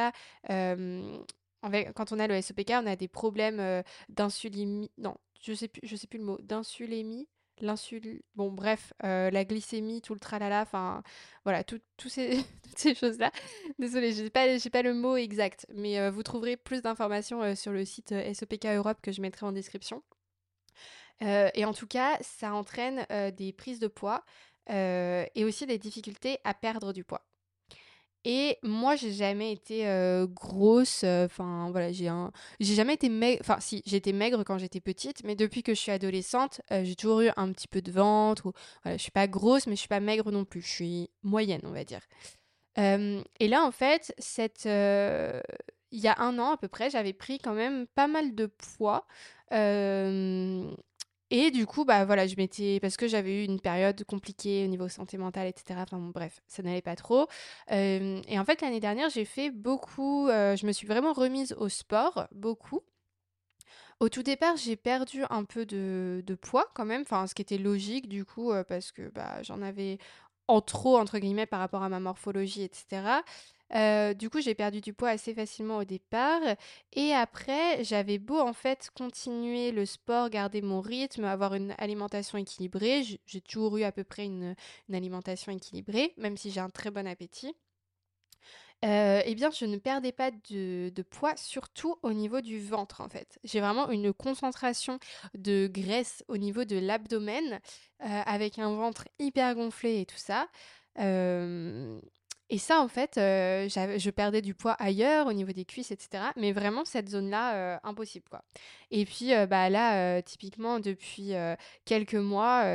quand 0.47 2.11
on 2.11 2.19
a 2.19 2.27
le 2.27 2.41
SOPK, 2.41 2.71
on 2.71 2.87
a 2.87 2.95
des 2.95 3.07
problèmes 3.07 3.83
d'insulémie. 4.09 4.91
Non, 4.97 5.15
je 5.41 5.53
sais 5.53 5.67
plus, 5.67 5.87
sais 5.97 6.07
plus 6.07 6.19
le 6.19 6.25
mot. 6.25 6.37
D'insulémie. 6.41 7.27
l'insuline, 7.59 8.19
bon 8.35 8.51
bref, 8.51 8.93
la 9.01 9.45
glycémie, 9.45 10.01
tout 10.01 10.13
le 10.13 10.19
tralala, 10.19 10.61
enfin 10.61 11.03
voilà, 11.43 11.63
tout, 11.63 11.79
toutes 11.97 12.11
ces 12.11 12.95
choses-là. 12.95 13.31
Désolée, 13.79 14.13
j'ai 14.13 14.29
pas, 14.29 14.45
pas 14.71 14.81
le 14.81 14.93
mot 14.93 15.15
exact, 15.17 15.65
mais 15.73 16.09
vous 16.09 16.23
trouverez 16.23 16.57
plus 16.57 16.81
d'informations 16.81 17.55
sur 17.55 17.71
le 17.71 17.85
site 17.85 18.13
SOPK 18.33 18.65
Europe 18.65 18.99
que 19.01 19.11
je 19.11 19.21
mettrai 19.21 19.45
en 19.45 19.51
description. 19.51 20.03
Et 21.21 21.65
en 21.65 21.73
tout 21.73 21.87
cas, 21.87 22.17
ça 22.21 22.53
entraîne 22.53 23.05
des 23.37 23.53
prises 23.53 23.79
de 23.79 23.87
poids 23.87 24.23
et 24.69 25.45
aussi 25.45 25.65
des 25.65 25.77
difficultés 25.77 26.39
à 26.43 26.53
perdre 26.53 26.93
du 26.93 27.03
poids. 27.03 27.23
Et 28.23 28.59
moi, 28.61 28.95
j'ai 28.95 29.11
jamais 29.11 29.51
été 29.51 29.85
grosse. 30.29 31.03
Enfin, 31.03 31.69
voilà, 31.71 31.91
j'ai 31.91 32.07
un... 32.07 32.31
j'ai 32.59 32.75
jamais 32.75 32.93
été 32.93 33.09
maigre. 33.09 33.39
Enfin, 33.41 33.59
si, 33.59 33.81
j'étais 33.85 34.13
maigre 34.13 34.43
quand 34.43 34.59
j'étais 34.59 34.79
petite, 34.79 35.23
mais 35.23 35.35
depuis 35.35 35.63
que 35.63 35.73
je 35.73 35.79
suis 35.79 35.91
adolescente, 35.91 36.61
j'ai 36.69 36.95
toujours 36.95 37.21
eu 37.21 37.29
un 37.35 37.51
petit 37.51 37.67
peu 37.67 37.81
de 37.81 37.91
ventre. 37.91 38.47
Ou... 38.47 38.51
Voilà, 38.83 38.97
je 38.97 39.01
suis 39.01 39.11
pas 39.11 39.27
grosse, 39.27 39.65
mais 39.67 39.75
je 39.75 39.79
suis 39.79 39.87
pas 39.87 39.99
maigre 39.99 40.31
non 40.31 40.45
plus. 40.45 40.61
Je 40.61 40.69
suis 40.69 41.09
moyenne, 41.23 41.61
on 41.63 41.71
va 41.71 41.83
dire. 41.83 42.01
et 42.77 43.47
là, 43.47 43.63
en 43.63 43.71
fait, 43.71 44.13
cette, 44.19 44.65
il 44.65 45.99
y 45.99 46.07
a 46.07 46.19
un 46.19 46.39
an 46.39 46.51
à 46.51 46.57
peu 46.57 46.67
près, 46.67 46.89
j'avais 46.89 47.13
pris 47.13 47.39
quand 47.39 47.53
même 47.53 47.87
pas 47.87 48.07
mal 48.07 48.35
de 48.35 48.45
poids. 48.45 49.05
Et 51.31 51.49
du 51.49 51.65
coup, 51.65 51.85
bah 51.85 52.05
voilà, 52.05 52.27
je 52.27 52.35
m'étais. 52.35 52.79
Parce 52.81 52.97
que 52.97 53.07
j'avais 53.07 53.43
eu 53.43 53.45
une 53.45 53.59
période 53.59 54.03
compliquée 54.03 54.65
au 54.65 54.67
niveau 54.67 54.87
santé 54.89 55.17
mentale, 55.17 55.47
etc. 55.47 55.79
Enfin 55.81 55.97
bref, 56.13 56.41
ça 56.47 56.61
n'allait 56.61 56.81
pas 56.81 56.95
trop. 56.95 57.27
et 57.69 58.39
en 58.39 58.45
fait, 58.45 58.61
l'année 58.61 58.79
dernière, 58.81 59.09
j'ai 59.09 59.25
fait 59.25 59.49
beaucoup. 59.49 60.27
je 60.27 60.65
me 60.65 60.71
suis 60.73 60.87
vraiment 60.87 61.13
remise 61.13 61.53
au 61.53 61.69
sport, 61.69 62.27
beaucoup. 62.31 62.81
Au 63.99 64.09
tout 64.09 64.23
départ, 64.23 64.57
j'ai 64.57 64.75
perdu 64.75 65.23
un 65.29 65.43
peu 65.45 65.65
de, 65.65 66.23
de 66.25 66.35
poids 66.35 66.65
quand 66.73 66.85
même, 66.85 67.03
enfin, 67.03 67.27
ce 67.27 67.35
qui 67.35 67.43
était 67.43 67.59
logique 67.59 68.09
du 68.09 68.25
coup, 68.25 68.51
parce 68.67 68.91
que 68.91 69.09
bah, 69.09 69.41
j'en 69.43 69.61
avais 69.61 69.99
en 70.47 70.59
trop, 70.61 70.97
entre 70.97 71.17
guillemets, 71.19 71.45
par 71.45 71.59
rapport 71.59 71.83
à 71.83 71.89
ma 71.89 71.99
morphologie, 71.99 72.63
etc. 72.63 73.21
Du 73.71 74.29
coup, 74.29 74.41
j'ai 74.41 74.55
perdu 74.55 74.81
du 74.81 74.93
poids 74.93 75.09
assez 75.09 75.33
facilement 75.33 75.77
au 75.77 75.83
départ. 75.85 76.41
Et 76.93 77.13
après, 77.13 77.83
j'avais 77.83 78.17
beau 78.17 78.39
en 78.39 78.53
fait 78.53 78.89
continuer 78.95 79.71
le 79.71 79.85
sport, 79.85 80.29
garder 80.29 80.61
mon 80.61 80.81
rythme, 80.81 81.23
avoir 81.23 81.53
une 81.53 81.73
alimentation 81.77 82.37
équilibrée. 82.37 83.03
J'ai 83.25 83.41
toujours 83.41 83.77
eu 83.77 83.83
à 83.83 83.91
peu 83.91 84.03
près 84.03 84.25
une, 84.25 84.55
alimentation 84.91 85.51
équilibrée, 85.51 86.13
même 86.17 86.37
si 86.37 86.51
j'ai 86.51 86.59
un 86.59 86.69
très 86.69 86.91
bon 86.91 87.07
appétit. 87.07 87.55
Eh 88.83 89.35
bien, 89.35 89.51
je 89.51 89.65
ne 89.65 89.77
perdais 89.77 90.11
pas 90.11 90.31
de, 90.31 90.91
poids, 91.09 91.37
surtout 91.37 91.95
au 92.01 92.11
niveau 92.13 92.41
du 92.41 92.59
ventre, 92.59 92.99
en 92.99 93.09
fait. 93.09 93.39
J'ai 93.43 93.61
vraiment 93.61 93.89
une 93.89 94.11
concentration 94.11 94.99
de 95.35 95.69
graisse 95.71 96.23
au 96.27 96.37
niveau 96.37 96.65
de 96.65 96.77
l'abdomen, 96.77 97.61
avec 97.99 98.59
un 98.59 98.73
ventre 98.75 99.07
hyper 99.19 99.55
gonflé 99.55 100.01
et 100.01 100.05
tout 100.05 100.17
ça. 100.17 100.47
Et 102.53 102.57
ça, 102.57 102.81
en 102.81 102.89
fait, 102.89 103.17
euh, 103.17 103.69
je 103.69 104.09
perdais 104.09 104.41
du 104.41 104.53
poids 104.53 104.73
ailleurs, 104.73 105.27
au 105.27 105.31
niveau 105.31 105.53
des 105.53 105.63
cuisses, 105.63 105.91
etc. 105.91 106.25
Mais 106.35 106.51
vraiment, 106.51 106.83
cette 106.83 107.07
zone-là, 107.07 107.55
euh, 107.55 107.77
impossible, 107.83 108.25
quoi. 108.29 108.43
Et 108.91 109.05
puis, 109.05 109.33
euh, 109.33 109.45
bah, 109.45 109.69
là, 109.69 110.21
typiquement, 110.21 110.81
depuis 110.81 111.31
quelques 111.85 112.15
mois, 112.15 112.65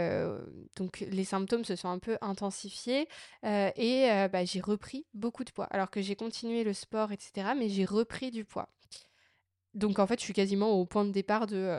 donc 0.77 1.01
les 1.01 1.25
symptômes 1.25 1.65
se 1.65 1.77
sont 1.77 1.91
un 1.91 1.99
peu 1.99 2.17
intensifiés 2.23 3.07
et 3.45 4.09
bah, 4.33 4.47
j'ai 4.47 4.61
repris 4.61 5.07
beaucoup 5.13 5.45
de 5.45 5.51
poids. 5.51 5.67
Alors 5.67 5.91
que 5.91 6.01
j'ai 6.01 6.17
continué 6.17 6.65
le 6.65 6.73
sport, 6.73 7.13
etc. 7.13 7.49
Mais 7.55 7.69
j'ai 7.69 7.85
repris 7.85 8.31
du 8.31 8.47
poids. 8.47 8.71
Donc, 9.75 9.99
en 9.99 10.07
fait, 10.07 10.19
je 10.19 10.25
suis 10.25 10.33
quasiment 10.33 10.71
au 10.71 10.87
point 10.87 11.05
de 11.05 11.13
départ 11.13 11.47
de, 11.47 11.79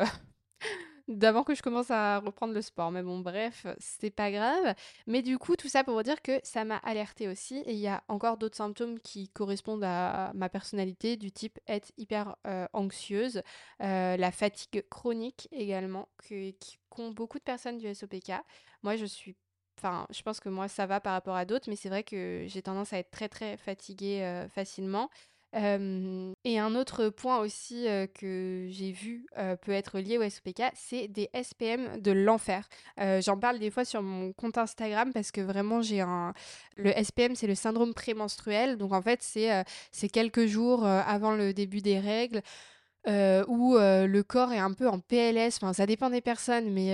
d'avant 1.07 1.43
que 1.43 1.55
je 1.55 1.61
commence 1.61 1.91
à 1.91 2.19
reprendre 2.19 2.53
le 2.53 2.61
sport. 2.61 2.91
Mais 2.91 3.03
bon, 3.03 3.19
bref, 3.19 3.65
c'est 3.79 4.09
pas 4.09 4.31
grave. 4.31 4.75
Mais 5.05 5.21
du 5.21 5.37
coup, 5.37 5.55
tout 5.55 5.69
ça 5.69 5.83
pour 5.83 5.95
vous 5.95 6.03
dire 6.03 6.21
que 6.21 6.39
ça 6.43 6.65
m'a 6.65 6.77
alerté 6.77 7.27
aussi. 7.27 7.57
Et 7.65 7.73
il 7.73 7.79
y 7.79 7.87
a 7.87 8.03
encore 8.07 8.37
d'autres 8.37 8.57
symptômes 8.57 8.99
qui 8.99 9.29
correspondent 9.29 9.83
à 9.83 10.31
ma 10.33 10.49
personnalité, 10.49 11.17
du 11.17 11.31
type 11.31 11.59
être 11.67 11.91
hyper 11.97 12.35
euh, 12.45 12.67
anxieuse, 12.73 13.41
euh, 13.81 14.17
la 14.17 14.31
fatigue 14.31 14.83
chronique 14.89 15.47
également, 15.51 16.09
que, 16.17 16.51
qu'ont 16.89 17.11
beaucoup 17.11 17.39
de 17.39 17.43
personnes 17.43 17.77
du 17.77 17.93
SOPK. 17.93 18.33
Moi, 18.83 18.95
je 18.95 19.05
suis 19.05 19.35
Enfin, 19.79 20.07
je 20.09 20.23
pense 20.23 20.39
que 20.39 20.49
moi, 20.49 20.67
ça 20.67 20.87
va 20.87 20.99
par 20.99 21.13
rapport 21.13 21.35
à 21.35 21.45
d'autres, 21.45 21.69
mais 21.69 21.75
c'est 21.75 21.89
vrai 21.89 22.03
que 22.03 22.45
j'ai 22.47 22.63
tendance 22.63 22.93
à 22.93 22.97
être 22.97 23.11
très, 23.11 23.29
très 23.29 23.57
fatiguée 23.57 24.23
euh, 24.23 24.49
facilement 24.49 25.07
et 25.53 26.59
un 26.59 26.75
autre 26.75 27.09
point 27.09 27.39
aussi 27.39 27.87
que 28.13 28.67
j'ai 28.69 28.91
vu 28.91 29.25
peut 29.61 29.71
être 29.71 29.99
lié 29.99 30.17
au 30.17 30.29
SOPK, 30.29 30.63
c'est 30.75 31.07
des 31.07 31.29
SPM 31.33 32.01
de 32.01 32.11
l'enfer. 32.11 32.67
J'en 33.21 33.37
parle 33.37 33.57
des 33.57 33.71
fois 33.71 33.85
sur 33.85 34.01
mon 34.01 34.33
compte 34.33 34.57
Instagram 34.57 35.11
parce 35.13 35.31
que 35.31 35.41
vraiment 35.41 35.81
j'ai 35.81 36.01
un... 36.01 36.33
Le 36.75 36.91
SPM 36.91 37.35
c'est 37.35 37.47
le 37.47 37.55
syndrome 37.55 37.93
prémenstruel, 37.93 38.77
donc 38.77 38.93
en 38.93 39.01
fait 39.01 39.21
c'est 39.21 40.09
quelques 40.09 40.45
jours 40.45 40.85
avant 40.85 41.31
le 41.31 41.53
début 41.53 41.81
des 41.81 41.99
règles. 41.99 42.41
où 43.07 43.77
le 43.77 44.21
corps 44.21 44.51
est 44.51 44.59
un 44.59 44.73
peu 44.73 44.87
en 44.87 44.99
PLS, 44.99 45.57
enfin 45.57 45.73
ça 45.73 45.85
dépend 45.85 46.09
des 46.09 46.21
personnes, 46.21 46.71
mais 46.71 46.91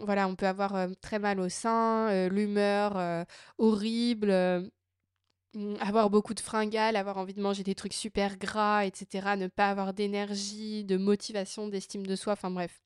voilà, 0.00 0.28
on 0.28 0.34
peut 0.34 0.46
avoir 0.46 0.88
très 1.00 1.18
mal 1.18 1.40
au 1.40 1.48
sein, 1.48 2.28
l'humeur 2.28 3.24
horrible, 3.58 4.70
avoir 5.80 6.10
beaucoup 6.10 6.34
de 6.34 6.40
fringales, 6.40 6.96
avoir 6.96 7.18
envie 7.18 7.34
de 7.34 7.40
manger 7.40 7.62
des 7.62 7.74
trucs 7.74 7.94
super 7.94 8.36
gras, 8.36 8.84
etc. 8.84 9.36
Ne 9.36 9.48
pas 9.48 9.70
avoir 9.70 9.92
d'énergie, 9.94 10.84
de 10.84 10.96
motivation, 10.96 11.68
d'estime 11.68 12.06
de 12.06 12.16
soi, 12.16 12.34
enfin 12.34 12.50
bref. 12.50 12.80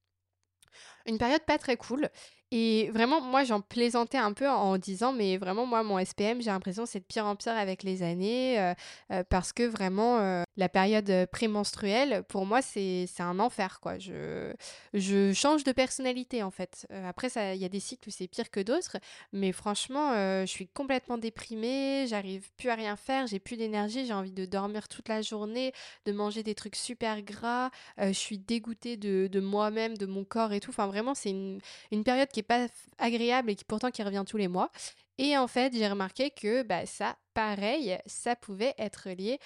Une 1.07 1.19
période 1.19 1.45
pas 1.45 1.59
très 1.59 1.77
cool. 1.77 2.09
Et 2.53 2.91
vraiment, 2.91 3.21
moi, 3.21 3.45
j'en 3.45 3.61
plaisantais 3.61 4.19
un 4.19 4.33
peu 4.33 4.49
en 4.49 4.77
disant, 4.77 5.13
mais 5.13 5.37
vraiment, 5.37 5.67
moi, 5.67 5.85
mon 5.85 5.99
SPM, 6.05 6.43
j'ai 6.43 6.51
l'impression 6.51 6.85
c'est 6.85 6.99
de 6.99 7.05
pire 7.05 7.25
en 7.27 7.37
pire 7.37 7.57
avec 7.57 7.85
les 7.85 8.03
années, 8.03 8.59
euh, 8.59 8.75
euh, 9.13 9.23
parce 9.29 9.53
que 9.53 9.63
vraiment, 9.63 10.19
euh, 10.19 10.43
la 10.61 10.69
période 10.69 11.27
prémenstruelle, 11.33 12.23
pour 12.29 12.47
moi, 12.47 12.63
c'est 12.63 13.09
un 13.19 13.39
enfer, 13.41 13.81
quoi. 13.81 13.99
Je, 13.99 14.53
je 14.95 15.33
change 15.33 15.65
de 15.65 15.73
personnalité, 15.73 16.43
en 16.43 16.51
fait. 16.51 16.87
après, 17.07 17.29
il 17.55 17.61
y 17.61 17.65
a 17.65 17.69
des 17.69 17.81
cycles 17.81 18.09
où 18.09 18.13
c'est 18.13 18.29
pire 18.29 18.51
que 18.51 18.61
d'autres, 18.61 18.99
mais 19.33 19.53
franchement, 19.53 20.13
je 20.13 20.47
suis 20.47 20.69
complètement 20.69 21.19
déprimée, 21.19 22.07
j'arrive 22.09 22.51
plus 22.57 22.69
à 22.69 22.75
rien 22.75 22.97
faire, 22.97 23.27
j'ai 23.27 23.39
plus 23.39 23.57
d'énergie, 23.57 24.07
j'ai 24.07 24.13
envie 24.13 24.33
de 24.33 24.45
dormir 24.45 24.87
toute 24.89 25.09
la 25.09 25.23
journée, 25.23 25.73
de 26.05 26.13
manger 26.13 26.43
des 26.43 26.55
trucs 26.55 26.77
super 26.77 27.23
gras, 27.23 27.71
je 27.99 28.13
suis 28.13 28.39
dégoûtée 28.39 28.97
de, 28.97 29.29
de 29.31 29.41
moi-même, 29.41 29.97
de 29.97 30.07
mon 30.07 30.25
corps 30.25 30.53
et 30.53 30.61
tout. 30.61 30.71
Enfin, 30.71 30.87
vraiment, 30.87 31.15
c'est 31.15 31.31
une, 31.31 31.61
une 31.91 32.05
période 32.05 32.29
qui 32.29 32.43
pas 32.43 32.69
agréable 32.99 33.51
et 33.51 33.57
qui 33.57 33.65
pourtant 33.65 33.91
qui 33.91 34.03
revient 34.03 34.25
tous 34.27 34.37
les 34.37 34.49
mois. 34.49 34.71
Et 35.23 35.37
en 35.37 35.47
fait, 35.49 35.75
j'ai 35.75 35.87
remarqué 35.87 36.31
que 36.31 36.63
bah, 36.63 36.87
ça, 36.87 37.15
pareil, 37.35 37.99
ça 38.07 38.37
pouvait 38.37 38.73
être 38.79 39.11
lié 39.11 39.39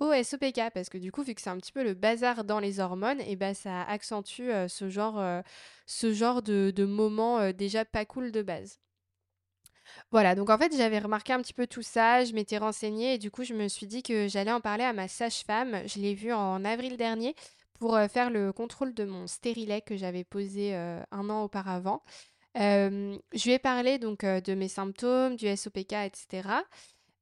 au 0.00 0.14
SOPK 0.14 0.70
parce 0.72 0.88
que 0.88 0.96
du 0.96 1.12
coup, 1.12 1.22
vu 1.22 1.34
que 1.34 1.42
c'est 1.42 1.50
un 1.50 1.58
petit 1.58 1.72
peu 1.72 1.84
le 1.84 1.92
bazar 1.92 2.42
dans 2.42 2.58
les 2.58 2.80
hormones, 2.80 3.20
et 3.20 3.36
bah, 3.36 3.52
ça 3.52 3.82
accentue 3.82 4.48
ce 4.66 4.88
genre, 4.88 6.42
de, 6.42 6.84
moments 6.86 7.52
déjà 7.52 7.84
pas 7.84 8.06
cool 8.06 8.32
de 8.32 8.40
base. 8.40 8.80
Voilà, 10.10 10.34
donc 10.34 10.48
en 10.48 10.56
fait, 10.56 10.74
j'avais 10.74 11.00
remarqué 11.00 11.34
un 11.34 11.42
petit 11.42 11.52
peu 11.52 11.66
tout 11.66 11.82
ça, 11.82 12.24
je 12.24 12.32
m'étais 12.32 12.56
renseignée 12.56 13.14
et 13.14 13.18
du 13.18 13.30
coup, 13.30 13.44
je 13.44 13.52
me 13.52 13.68
suis 13.68 13.86
dit 13.86 14.02
que 14.02 14.26
j'allais 14.26 14.52
en 14.52 14.62
parler 14.62 14.84
à 14.84 14.94
ma 14.94 15.06
sage-femme. 15.06 15.82
Je 15.86 15.98
l'ai 16.00 16.14
vue 16.14 16.32
en 16.32 16.64
avril 16.64 16.96
dernier 16.96 17.34
pour 17.74 17.98
faire 18.10 18.30
le 18.30 18.54
contrôle 18.54 18.94
de 18.94 19.04
mon 19.04 19.26
stérilet 19.26 19.82
que 19.82 19.98
j'avais 19.98 20.24
posé 20.24 20.74
un 20.74 21.28
an 21.28 21.42
auparavant. 21.42 22.02
Je 22.54 23.44
lui 23.44 23.52
ai 23.52 23.58
parlé 23.58 23.98
donc 23.98 24.24
de 24.24 24.54
mes 24.54 24.68
symptômes, 24.68 25.36
du 25.36 25.46
SOPK, 25.48 25.92
etc. 25.92 26.64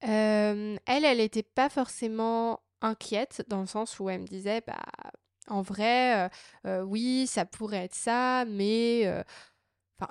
elle, 0.00 0.78
elle 0.86 1.18
n'était 1.18 1.42
pas 1.42 1.68
forcément 1.68 2.60
inquiète 2.80 3.44
dans 3.48 3.60
le 3.60 3.66
sens 3.66 3.98
où 4.00 4.10
elle 4.10 4.22
me 4.22 4.26
disait, 4.26 4.62
bah, 4.66 4.82
en 5.48 5.62
vrai, 5.62 6.30
oui, 6.64 7.26
ça 7.26 7.44
pourrait 7.44 7.84
être 7.84 7.94
ça, 7.94 8.44
mais 8.46 9.06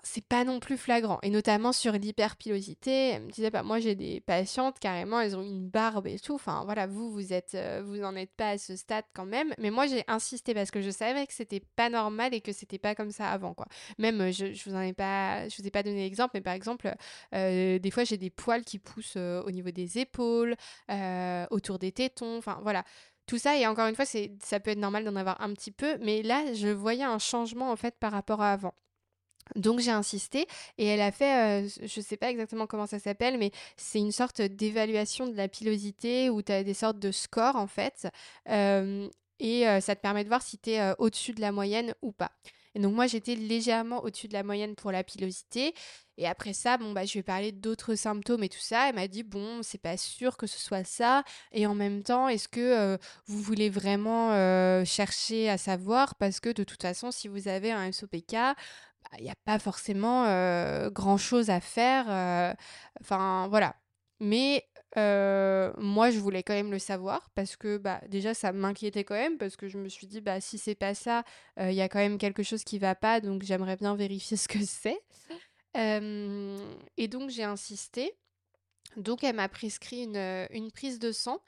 c'est 0.04 0.24
pas 0.26 0.44
non 0.44 0.60
plus 0.60 0.78
flagrant. 0.78 1.20
Et 1.24 1.30
notamment 1.30 1.72
sur 1.74 1.94
l'hyperpilosité, 1.94 3.20
disait, 3.30 3.50
bah, 3.50 3.64
moi 3.64 3.80
j'ai 3.80 3.96
des 3.96 4.22
patientes, 4.22 4.80
carrément, 4.80 5.20
elles 5.20 5.36
ont 5.36 5.44
une 5.44 5.68
barbe 5.68 6.08
et 6.08 6.20
tout. 6.20 6.36
Enfin, 6.36 6.64
voilà, 6.66 6.88
vous, 6.88 7.12
vous 7.12 7.34
êtes, 7.34 7.56
euh, 7.56 7.82
vous 7.86 7.98
n'en 7.98 8.16
êtes 8.16 8.34
pas 8.36 8.52
à 8.52 8.58
ce 8.58 8.76
stade 8.76 9.06
quand 9.14 9.26
même. 9.26 9.54
Mais 9.58 9.72
moi, 9.72 9.88
j'ai 9.88 10.04
insisté 10.08 10.54
parce 10.54 10.72
que 10.72 10.82
je 10.82 10.90
savais 10.90 11.26
que 11.28 11.34
c'était 11.34 11.62
pas 11.76 11.90
normal 11.90 12.34
et 12.34 12.42
que 12.42 12.52
c'était 12.52 12.80
pas 12.80 12.96
comme 12.96 13.12
ça 13.12 13.30
avant. 13.30 13.56
Même, 13.98 14.22
euh, 14.22 14.32
je, 14.32 14.54
je 14.54 14.70
vous 14.70 14.76
en 14.76 14.82
ai 14.82 14.94
pas, 14.94 15.48
je 15.50 15.62
vous 15.62 15.68
ai 15.68 15.72
pas 15.72 15.84
donné 15.84 16.04
l'exemple, 16.04 16.32
mais 16.36 16.42
par 16.42 16.54
exemple, 16.54 16.94
euh, 17.36 17.80
des 17.80 17.92
fois, 17.92 18.04
j'ai 18.04 18.18
des 18.18 18.30
poils 18.30 18.64
qui 18.64 18.80
poussent 18.80 19.18
au 19.18 19.52
niveau 19.52 19.72
des 19.72 19.98
épaules, 20.00 20.56
autour 21.50 21.80
des 21.80 21.92
tétons. 21.92 22.38
Enfin, 22.38 22.60
voilà 22.64 22.84
tout 23.28 23.38
ça 23.38 23.56
et 23.58 23.66
encore 23.68 23.88
une 23.88 23.96
fois 23.96 24.06
ça 24.06 24.60
peut 24.60 24.72
être 24.72 24.78
normal 24.78 25.06
d'en 25.06 25.16
avoir 25.16 25.40
un 25.42 25.54
petit 25.54 25.72
peu 25.72 25.98
mais 26.02 26.22
là 26.22 26.54
je 26.54 26.68
voyais 26.68 27.04
un 27.04 27.20
changement 27.20 27.72
en 27.72 27.76
fait 27.76 27.96
par 27.98 28.12
rapport 28.12 28.42
à 28.42 28.52
avant 28.52 28.74
donc 29.56 29.80
j'ai 29.80 29.92
insisté 29.92 30.48
et 30.78 30.86
elle 30.86 31.02
a 31.02 31.12
fait, 31.12 31.68
je 31.68 31.88
je 31.88 32.02
sais 32.02 32.18
pas 32.18 32.30
exactement 32.32 32.68
comment 32.68 32.88
ça 32.88 33.00
s'appelle, 33.00 33.38
mais 33.38 33.52
c'est 33.78 34.00
une 34.00 34.12
sorte 34.12 34.42
d'évaluation 34.42 35.28
de 35.28 35.36
la 35.36 35.48
pilosité 35.48 36.30
où 36.30 36.42
tu 36.42 36.52
as 36.52 36.64
des 36.64 36.74
sortes 36.74 37.00
de 37.00 37.12
scores 37.12 37.56
en 37.56 37.68
fait. 37.68 38.08
et 38.48 39.64
ça 39.82 39.96
te 39.96 40.02
permet 40.02 40.24
de 40.24 40.30
voir 40.30 40.42
si 40.42 40.58
tu 40.58 40.72
es 40.72 40.94
au-dessus 41.00 41.34
de 41.34 41.42
la 41.42 41.52
moyenne 41.52 41.94
ou 42.02 42.12
pas. 42.12 42.32
Et 42.74 42.80
donc 42.80 42.94
moi 42.96 43.08
j'étais 43.08 43.36
légèrement 43.36 44.04
au-dessus 44.04 44.28
de 44.28 44.34
la 44.34 44.44
moyenne 44.44 44.76
pour 44.76 44.92
la 44.92 45.04
pilosité. 45.04 45.74
Et 46.18 46.28
après 46.28 46.54
ça, 46.54 46.78
bon 46.78 46.92
bah 46.94 47.06
je 47.06 47.16
vais 47.16 47.24
parler 47.24 47.52
d'autres 47.52 47.96
symptômes 47.96 48.44
et 48.44 48.50
tout 48.50 48.60
ça. 48.60 48.88
Elle 48.90 48.96
m'a 48.96 49.08
dit 49.08 49.24
bon, 49.24 49.62
c'est 49.64 49.78
pas 49.82 49.98
sûr 49.98 50.38
que 50.38 50.48
ce 50.48 50.60
soit 50.60 50.84
ça. 50.86 51.24
Et 51.52 51.66
en 51.66 51.76
même 51.76 52.04
temps, 52.04 52.28
est-ce 52.30 52.48
que 52.48 52.98
vous 53.26 53.42
voulez 53.42 53.70
vraiment 53.70 54.30
chercher 54.86 55.50
à 55.50 55.58
savoir? 55.58 56.16
Parce 56.16 56.40
que 56.40 56.50
de 56.50 56.64
toute 56.64 56.82
façon, 56.82 57.12
si 57.12 57.28
vous 57.28 57.48
avez 57.48 57.72
un 57.72 57.92
SOPK, 57.92 58.36
bah, 59.04 59.18
il 59.20 59.24
n'y 59.24 59.30
a 59.30 59.36
pas 59.46 59.60
forcément 59.60 60.26
euh, 60.26 60.90
grand 60.90 61.18
chose 61.18 61.50
à 61.50 61.60
faire. 61.60 62.56
Enfin 63.00 63.48
voilà. 63.50 63.76
Mais 64.20 64.66
moi, 64.96 66.12
je 66.12 66.20
voulais 66.20 66.44
quand 66.44 66.54
même 66.54 66.72
le 66.72 66.80
savoir 66.80 67.30
parce 67.36 67.56
que 67.56 67.78
bah, 67.78 68.02
déjà, 68.08 68.34
ça 68.34 68.52
m'inquiétait 68.52 69.04
quand 69.04 69.16
même 69.16 69.38
parce 69.38 69.56
que 69.56 69.68
je 69.68 69.78
me 69.78 69.90
suis 69.90 70.08
dit, 70.08 70.22
bah, 70.22 70.42
si 70.42 70.58
c'est 70.58 70.76
pas 70.76 70.94
ça, 70.94 71.24
il 71.60 71.74
y 71.74 71.82
a 71.82 71.90
quand 71.90 72.00
même 72.00 72.18
quelque 72.18 72.44
chose 72.44 72.64
qui 72.64 72.80
va 72.80 72.96
pas, 72.96 73.22
donc 73.22 73.44
j'aimerais 73.44 73.78
bien 73.78 73.96
vérifier 73.96 74.38
ce 74.38 74.48
que 74.48 74.64
c'est. 74.66 75.00
et 75.76 77.08
donc, 77.08 77.30
j'ai 77.30 77.44
insisté. 77.44 78.14
Donc, 78.98 79.24
elle 79.24 79.36
m'a 79.36 79.48
prescrit 79.48 80.04
une, 80.04 80.48
une, 80.52 80.72
prise 80.72 81.00
de 81.00 81.12
sang 81.12 81.40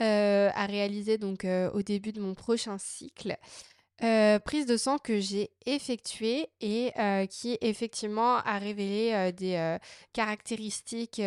à 0.00 0.66
réaliser 0.66 1.18
donc, 1.18 1.46
au 1.72 1.82
début 1.82 2.12
de 2.12 2.20
mon 2.20 2.34
prochain 2.34 2.78
cycle. 2.78 3.36
Euh, 4.04 4.38
prise 4.38 4.64
de 4.64 4.76
sang 4.76 4.98
que 4.98 5.18
j'ai 5.18 5.50
effectuée 5.66 6.48
et 6.60 6.92
euh, 7.00 7.26
qui 7.26 7.58
effectivement 7.60 8.36
a 8.36 8.58
révélé 8.58 9.10
euh, 9.12 9.32
des 9.32 9.76
caractéristiques 10.12 11.20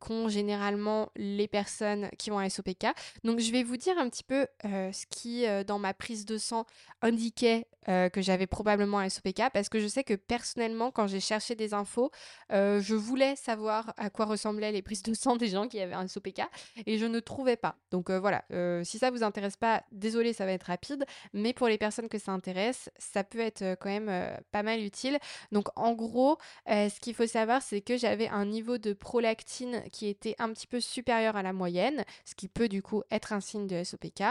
qu'ont 0.00 0.28
généralement 0.28 1.10
les 1.14 1.46
personnes 1.46 2.08
qui 2.18 2.32
ont 2.32 2.38
un 2.40 2.48
SOPK. 2.48 2.86
Donc 3.22 3.38
je 3.38 3.52
vais 3.52 3.62
vous 3.62 3.76
dire 3.76 3.96
un 3.98 4.08
petit 4.08 4.24
peu 4.24 4.46
ce 4.64 5.06
qui 5.06 5.44
dans 5.66 5.78
ma 5.78 5.94
prise 5.94 6.24
de 6.24 6.38
sang 6.38 6.64
indiquait 7.00 7.66
que 7.86 8.20
j'avais 8.20 8.46
probablement 8.46 8.98
un 8.98 9.08
SOPK 9.08 9.50
parce 9.52 9.68
que 9.68 9.80
je 9.80 9.86
sais 9.86 10.04
que 10.04 10.14
personnellement 10.14 10.90
quand 10.90 11.06
j'ai 11.06 11.20
cherché 11.20 11.54
des 11.54 11.74
infos, 11.74 12.10
je 12.50 12.94
voulais 12.94 13.34
savoir 13.36 13.94
à 13.96 14.10
quoi 14.10 14.26
ressemblaient 14.26 14.72
les 14.72 14.82
prises 14.82 15.02
de 15.02 15.14
sang 15.14 15.36
des 15.36 15.48
gens 15.48 15.68
qui 15.68 15.80
avaient 15.80 15.94
un 15.94 16.06
SOPK 16.06 16.42
et 16.86 16.98
je 16.98 17.06
ne 17.06 17.20
trouvais 17.20 17.56
pas. 17.56 17.76
Donc 17.90 18.10
voilà, 18.10 18.44
si 18.84 18.98
ça 18.98 19.10
vous 19.10 19.22
intéresse 19.22 19.56
pas, 19.56 19.82
désolé 19.92 20.32
ça 20.32 20.44
va 20.44 20.52
être 20.52 20.64
rapide, 20.64 21.04
mais 21.32 21.52
pour 21.52 21.67
les 21.68 21.78
personnes 21.78 22.08
que 22.08 22.18
ça 22.18 22.32
intéresse, 22.32 22.90
ça 22.98 23.24
peut 23.24 23.40
être 23.40 23.62
euh, 23.62 23.76
quand 23.76 23.88
même 23.88 24.08
euh, 24.08 24.36
pas 24.50 24.62
mal 24.62 24.80
utile. 24.80 25.18
Donc 25.52 25.68
en 25.76 25.92
gros, 25.94 26.38
euh, 26.68 26.88
ce 26.88 27.00
qu'il 27.00 27.14
faut 27.14 27.26
savoir, 27.26 27.62
c'est 27.62 27.80
que 27.80 27.96
j'avais 27.96 28.28
un 28.28 28.46
niveau 28.46 28.78
de 28.78 28.92
prolactine 28.92 29.82
qui 29.92 30.08
était 30.08 30.34
un 30.38 30.52
petit 30.52 30.66
peu 30.66 30.80
supérieur 30.80 31.36
à 31.36 31.42
la 31.42 31.52
moyenne, 31.52 32.04
ce 32.24 32.34
qui 32.34 32.48
peut 32.48 32.68
du 32.68 32.82
coup 32.82 33.02
être 33.10 33.32
un 33.32 33.40
signe 33.40 33.66
de 33.66 33.84
SOPK. 33.84 34.22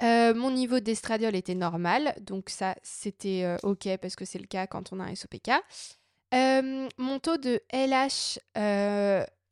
mon 0.00 0.50
niveau 0.50 0.80
d'estradiol 0.80 1.34
était 1.34 1.54
normal, 1.54 2.14
donc 2.20 2.50
ça 2.50 2.76
c'était 2.82 3.56
ok 3.62 3.96
parce 4.00 4.16
que 4.16 4.24
c'est 4.24 4.38
le 4.38 4.46
cas 4.46 4.66
quand 4.66 4.92
on 4.92 5.00
a 5.00 5.04
un 5.04 5.14
SOPK. 5.14 5.50
mon 6.32 7.18
taux 7.18 7.38
de 7.38 7.60
LH 7.72 8.38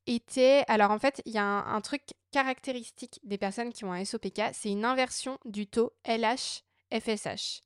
était... 0.06 0.64
Alors 0.68 0.90
en 0.90 0.98
fait, 0.98 1.22
il 1.24 1.32
y 1.32 1.38
a 1.38 1.44
un, 1.44 1.80
truc 1.80 2.02
caractéristique 2.30 3.20
des 3.24 3.38
personnes 3.38 3.72
qui 3.72 3.84
ont 3.84 3.92
un 3.92 4.04
SOPK, 4.04 4.42
c'est 4.52 4.70
une 4.70 4.84
inversion 4.84 5.38
du 5.44 5.66
taux 5.66 5.92
LH-FSH. 6.06 7.60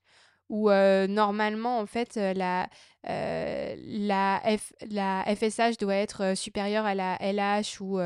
Où 0.49 0.71
euh, 0.71 1.07
normalement, 1.07 1.79
en 1.79 1.85
fait, 1.85 2.17
euh, 2.17 2.33
la, 2.33 2.71
euh, 3.09 3.75
la, 3.79 4.41
F, 4.47 4.73
la 4.91 5.25
FSH 5.27 5.77
doit 5.79 5.95
être 5.95 6.35
supérieure 6.35 6.87
à 6.87 6.95
la 6.95 7.19
LH 7.21 7.81
ou, 7.81 8.01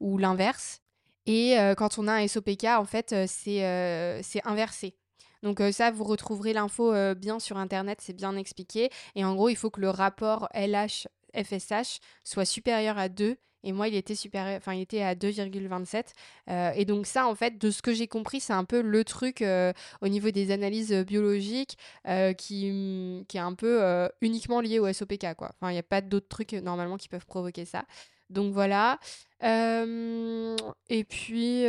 ou 0.00 0.18
l'inverse. 0.18 0.80
Et 1.26 1.56
quand 1.76 1.98
on 1.98 2.08
a 2.08 2.14
un 2.14 2.26
SOPK, 2.26 2.64
en 2.64 2.84
fait, 2.84 3.14
c'est 3.26 4.42
inversé. 4.44 4.96
Donc 5.42 5.62
ça, 5.72 5.90
vous 5.90 6.04
retrouverez 6.04 6.52
l'info 6.52 6.92
bien 7.14 7.38
sur 7.38 7.56
Internet, 7.56 8.00
c'est 8.00 8.16
bien 8.16 8.36
expliqué. 8.36 8.90
Et 9.14 9.24
en 9.24 9.34
gros, 9.34 9.48
il 9.48 9.56
faut 9.56 9.70
que 9.70 9.80
le 9.80 9.90
rapport 9.90 10.48
LH-FSH 10.54 12.00
soit 12.24 12.44
supérieur 12.44 12.98
à 12.98 13.08
2 13.08 13.36
et 13.64 13.72
moi 13.72 13.88
il 13.88 13.94
était 13.94 14.14
supérieur 14.14 14.56
enfin 14.56 14.74
il 14.74 14.80
était 14.80 15.02
à 15.02 15.14
2,27 15.14 16.04
euh, 16.48 16.70
et 16.74 16.84
donc 16.84 17.06
ça 17.06 17.26
en 17.26 17.34
fait 17.34 17.58
de 17.58 17.70
ce 17.70 17.82
que 17.82 17.92
j'ai 17.92 18.06
compris 18.06 18.40
c'est 18.40 18.52
un 18.52 18.64
peu 18.64 18.80
le 18.80 19.04
truc 19.04 19.42
euh, 19.42 19.72
au 20.00 20.08
niveau 20.08 20.30
des 20.30 20.50
analyses 20.50 20.92
biologiques 20.92 21.76
euh, 22.06 22.32
qui, 22.32 23.24
qui 23.28 23.36
est 23.36 23.40
un 23.40 23.54
peu 23.54 24.08
uniquement 24.20 24.60
lié 24.60 24.78
au 24.78 24.92
SOPK 24.92 25.34
quoi. 25.36 25.52
Enfin 25.54 25.70
il 25.70 25.74
n'y 25.74 25.78
a 25.78 25.84
pas 25.84 26.00
d'autres 26.00 26.28
trucs 26.28 26.52
normalement 26.52 26.96
qui 26.96 27.08
peuvent 27.08 27.26
provoquer 27.26 27.64
ça. 27.64 27.84
Donc 28.28 28.52
voilà. 28.52 28.98
Et 29.42 31.04
puis 31.04 31.64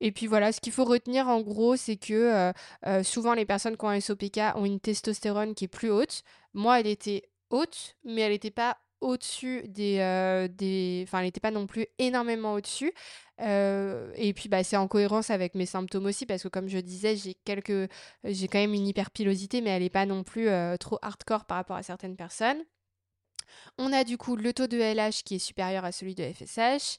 et 0.00 0.10
puis 0.10 0.26
voilà, 0.26 0.52
ce 0.52 0.60
qu'il 0.60 0.72
faut 0.72 0.84
retenir 0.84 1.28
en 1.28 1.40
gros, 1.40 1.76
c'est 1.76 1.96
que 1.96 2.52
souvent 3.02 3.34
les 3.34 3.44
personnes 3.46 3.76
qui 3.76 3.84
ont 3.84 3.88
un 3.88 4.00
SOPK 4.00 4.40
ont 4.56 4.64
une 4.64 4.80
testostérone 4.80 5.54
qui 5.54 5.64
est 5.64 5.68
plus 5.68 5.90
haute. 5.90 6.22
Moi, 6.54 6.80
elle 6.80 6.88
était 6.88 7.22
haute, 7.50 7.96
mais 8.04 8.22
elle 8.22 8.32
n'était 8.32 8.50
pas 8.50 8.78
au-dessus 9.02 9.62
des, 9.68 9.98
euh, 10.00 10.48
des... 10.48 11.04
Enfin, 11.06 11.18
elle 11.18 11.26
n'était 11.26 11.40
pas 11.40 11.50
non 11.50 11.66
plus 11.66 11.86
énormément 11.98 12.54
au-dessus. 12.54 12.92
Euh, 13.40 14.12
et 14.16 14.32
puis, 14.32 14.48
bah, 14.48 14.64
c'est 14.64 14.76
en 14.76 14.88
cohérence 14.88 15.30
avec 15.30 15.54
mes 15.54 15.66
symptômes 15.66 16.06
aussi, 16.06 16.24
parce 16.24 16.42
que 16.42 16.48
comme 16.48 16.68
je 16.68 16.78
disais, 16.78 17.16
j'ai 17.16 17.34
quelques... 17.44 17.90
j'ai 18.24 18.48
quand 18.48 18.58
même 18.58 18.74
une 18.74 18.86
hyperpilosité, 18.86 19.60
mais 19.60 19.70
elle 19.70 19.82
n'est 19.82 19.90
pas 19.90 20.06
non 20.06 20.22
plus 20.22 20.48
euh, 20.48 20.76
trop 20.76 20.98
hardcore 21.02 21.44
par 21.44 21.58
rapport 21.58 21.76
à 21.76 21.82
certaines 21.82 22.16
personnes. 22.16 22.62
On 23.78 23.92
a 23.92 24.04
du 24.04 24.16
coup 24.16 24.36
le 24.36 24.52
taux 24.52 24.66
de 24.66 24.78
LH 24.78 25.24
qui 25.24 25.34
est 25.34 25.38
supérieur 25.38 25.84
à 25.84 25.92
celui 25.92 26.14
de 26.14 26.24
FSH. 26.24 26.98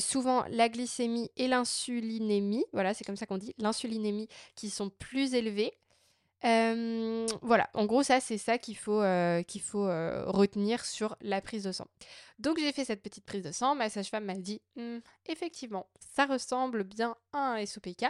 souvent 0.00 0.44
la 0.50 0.68
glycémie 0.68 1.30
et 1.36 1.48
l'insulinémie, 1.48 2.64
voilà, 2.72 2.92
c'est 2.92 3.04
comme 3.04 3.16
ça 3.16 3.24
qu'on 3.24 3.38
dit, 3.38 3.54
l'insulinémie 3.58 4.28
qui 4.54 4.68
sont 4.68 4.90
plus 4.90 5.34
voilà, 6.42 7.68
en 7.74 7.86
gros, 7.86 8.02
ça, 8.02 8.20
c'est 8.20 8.38
ça 8.38 8.58
qu'il 8.58 8.76
faut, 8.76 9.02
faut 9.62 9.86
retenir 10.26 10.84
sur 10.84 11.16
la 11.20 11.40
prise 11.40 11.64
de 11.64 11.72
sang. 11.72 11.86
Donc, 12.38 12.58
j'ai 12.58 12.72
fait 12.72 12.84
cette 12.84 13.02
petite 13.02 13.24
prise 13.24 13.42
de 13.42 13.52
sang. 13.52 13.74
Ma 13.74 13.90
sage-femme 13.90 14.24
m'a 14.24 14.34
dit 14.34 14.62
«Mmh, 14.76 14.98
effectivement, 15.26 15.86
ça 16.14 16.26
ressemble 16.26 16.84
bien 16.84 17.16
à 17.32 17.54
un 17.54 17.66
SOPK. 17.66 18.06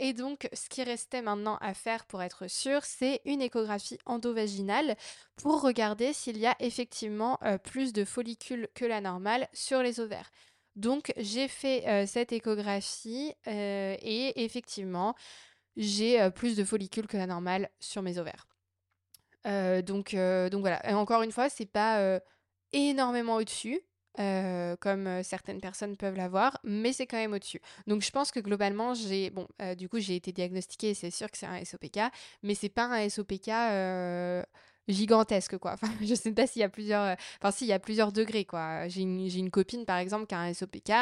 et 0.00 0.12
donc, 0.12 0.48
ce 0.52 0.68
qui 0.68 0.82
restait 0.82 1.22
maintenant 1.22 1.58
à 1.60 1.74
faire 1.74 2.06
pour 2.06 2.22
être 2.22 2.48
sûr, 2.48 2.84
c'est 2.84 3.20
une 3.24 3.42
échographie 3.42 3.98
endovaginale 4.06 4.96
pour 5.36 5.62
regarder 5.62 6.12
s'il 6.12 6.38
y 6.38 6.46
a 6.46 6.56
effectivement 6.58 7.38
plus 7.62 7.92
de 7.92 8.04
follicules 8.04 8.68
que 8.74 8.84
la 8.84 9.00
normale 9.00 9.48
sur 9.52 9.82
les 9.82 10.00
ovaires. 10.00 10.30
Donc, 10.74 11.12
j'ai 11.16 11.48
fait 11.48 12.06
cette 12.06 12.32
échographie 12.32 13.34
et 13.46 14.44
effectivement, 14.44 15.14
j'ai 15.78 16.30
plus 16.32 16.56
de 16.56 16.64
follicules 16.64 17.06
que 17.06 17.16
la 17.16 17.26
normale 17.26 17.70
sur 17.80 18.02
mes 18.02 18.18
ovaires. 18.18 18.46
donc, 19.44 20.14
donc 20.14 20.60
voilà. 20.60 20.86
Et 20.90 20.92
encore 20.92 21.22
une 21.22 21.32
fois, 21.32 21.48
c'est 21.48 21.66
pas 21.66 22.20
énormément 22.72 23.36
au-dessus. 23.36 23.80
comme 24.80 25.22
certaines 25.22 25.60
personnes 25.60 25.96
peuvent 25.96 26.16
l'avoir, 26.16 26.58
mais 26.64 26.92
c'est 26.92 27.06
quand 27.06 27.16
même 27.16 27.32
au-dessus. 27.32 27.60
Donc 27.86 28.02
je 28.02 28.10
pense 28.10 28.32
que 28.32 28.40
globalement, 28.40 28.92
j'ai 28.94 29.30
bon, 29.30 29.46
du 29.76 29.88
coup 29.88 30.00
j'ai 30.00 30.16
été 30.16 30.32
diagnostiquée, 30.32 30.94
c'est 30.94 31.12
sûr 31.12 31.30
que 31.30 31.38
c'est 31.38 31.46
un 31.46 31.64
SOPK, 31.64 32.00
mais 32.42 32.54
c'est 32.54 32.68
pas 32.68 32.86
un 32.86 33.08
SOPK 33.08 33.50
gigantesque 34.88 35.58
quoi. 35.58 35.72
Enfin, 35.80 35.92
je 36.02 36.14
sais 36.14 36.32
pas 36.32 36.46
s'il 36.46 36.60
y 36.60 36.64
a 36.64 36.68
plusieurs, 36.68 37.16
enfin 37.40 37.50
s'il 37.52 37.68
y 37.68 37.72
a 37.72 37.78
plusieurs 37.78 38.12
degrés 38.12 38.44
quoi. 38.44 38.88
J'ai 38.88 39.02
une, 39.02 39.20
une, 39.20 39.50
copine 39.50 39.84
par 39.84 39.98
exemple 39.98 40.26
qui 40.26 40.34
a 40.34 40.40
un 40.40 40.52
SOPK, 40.52 40.92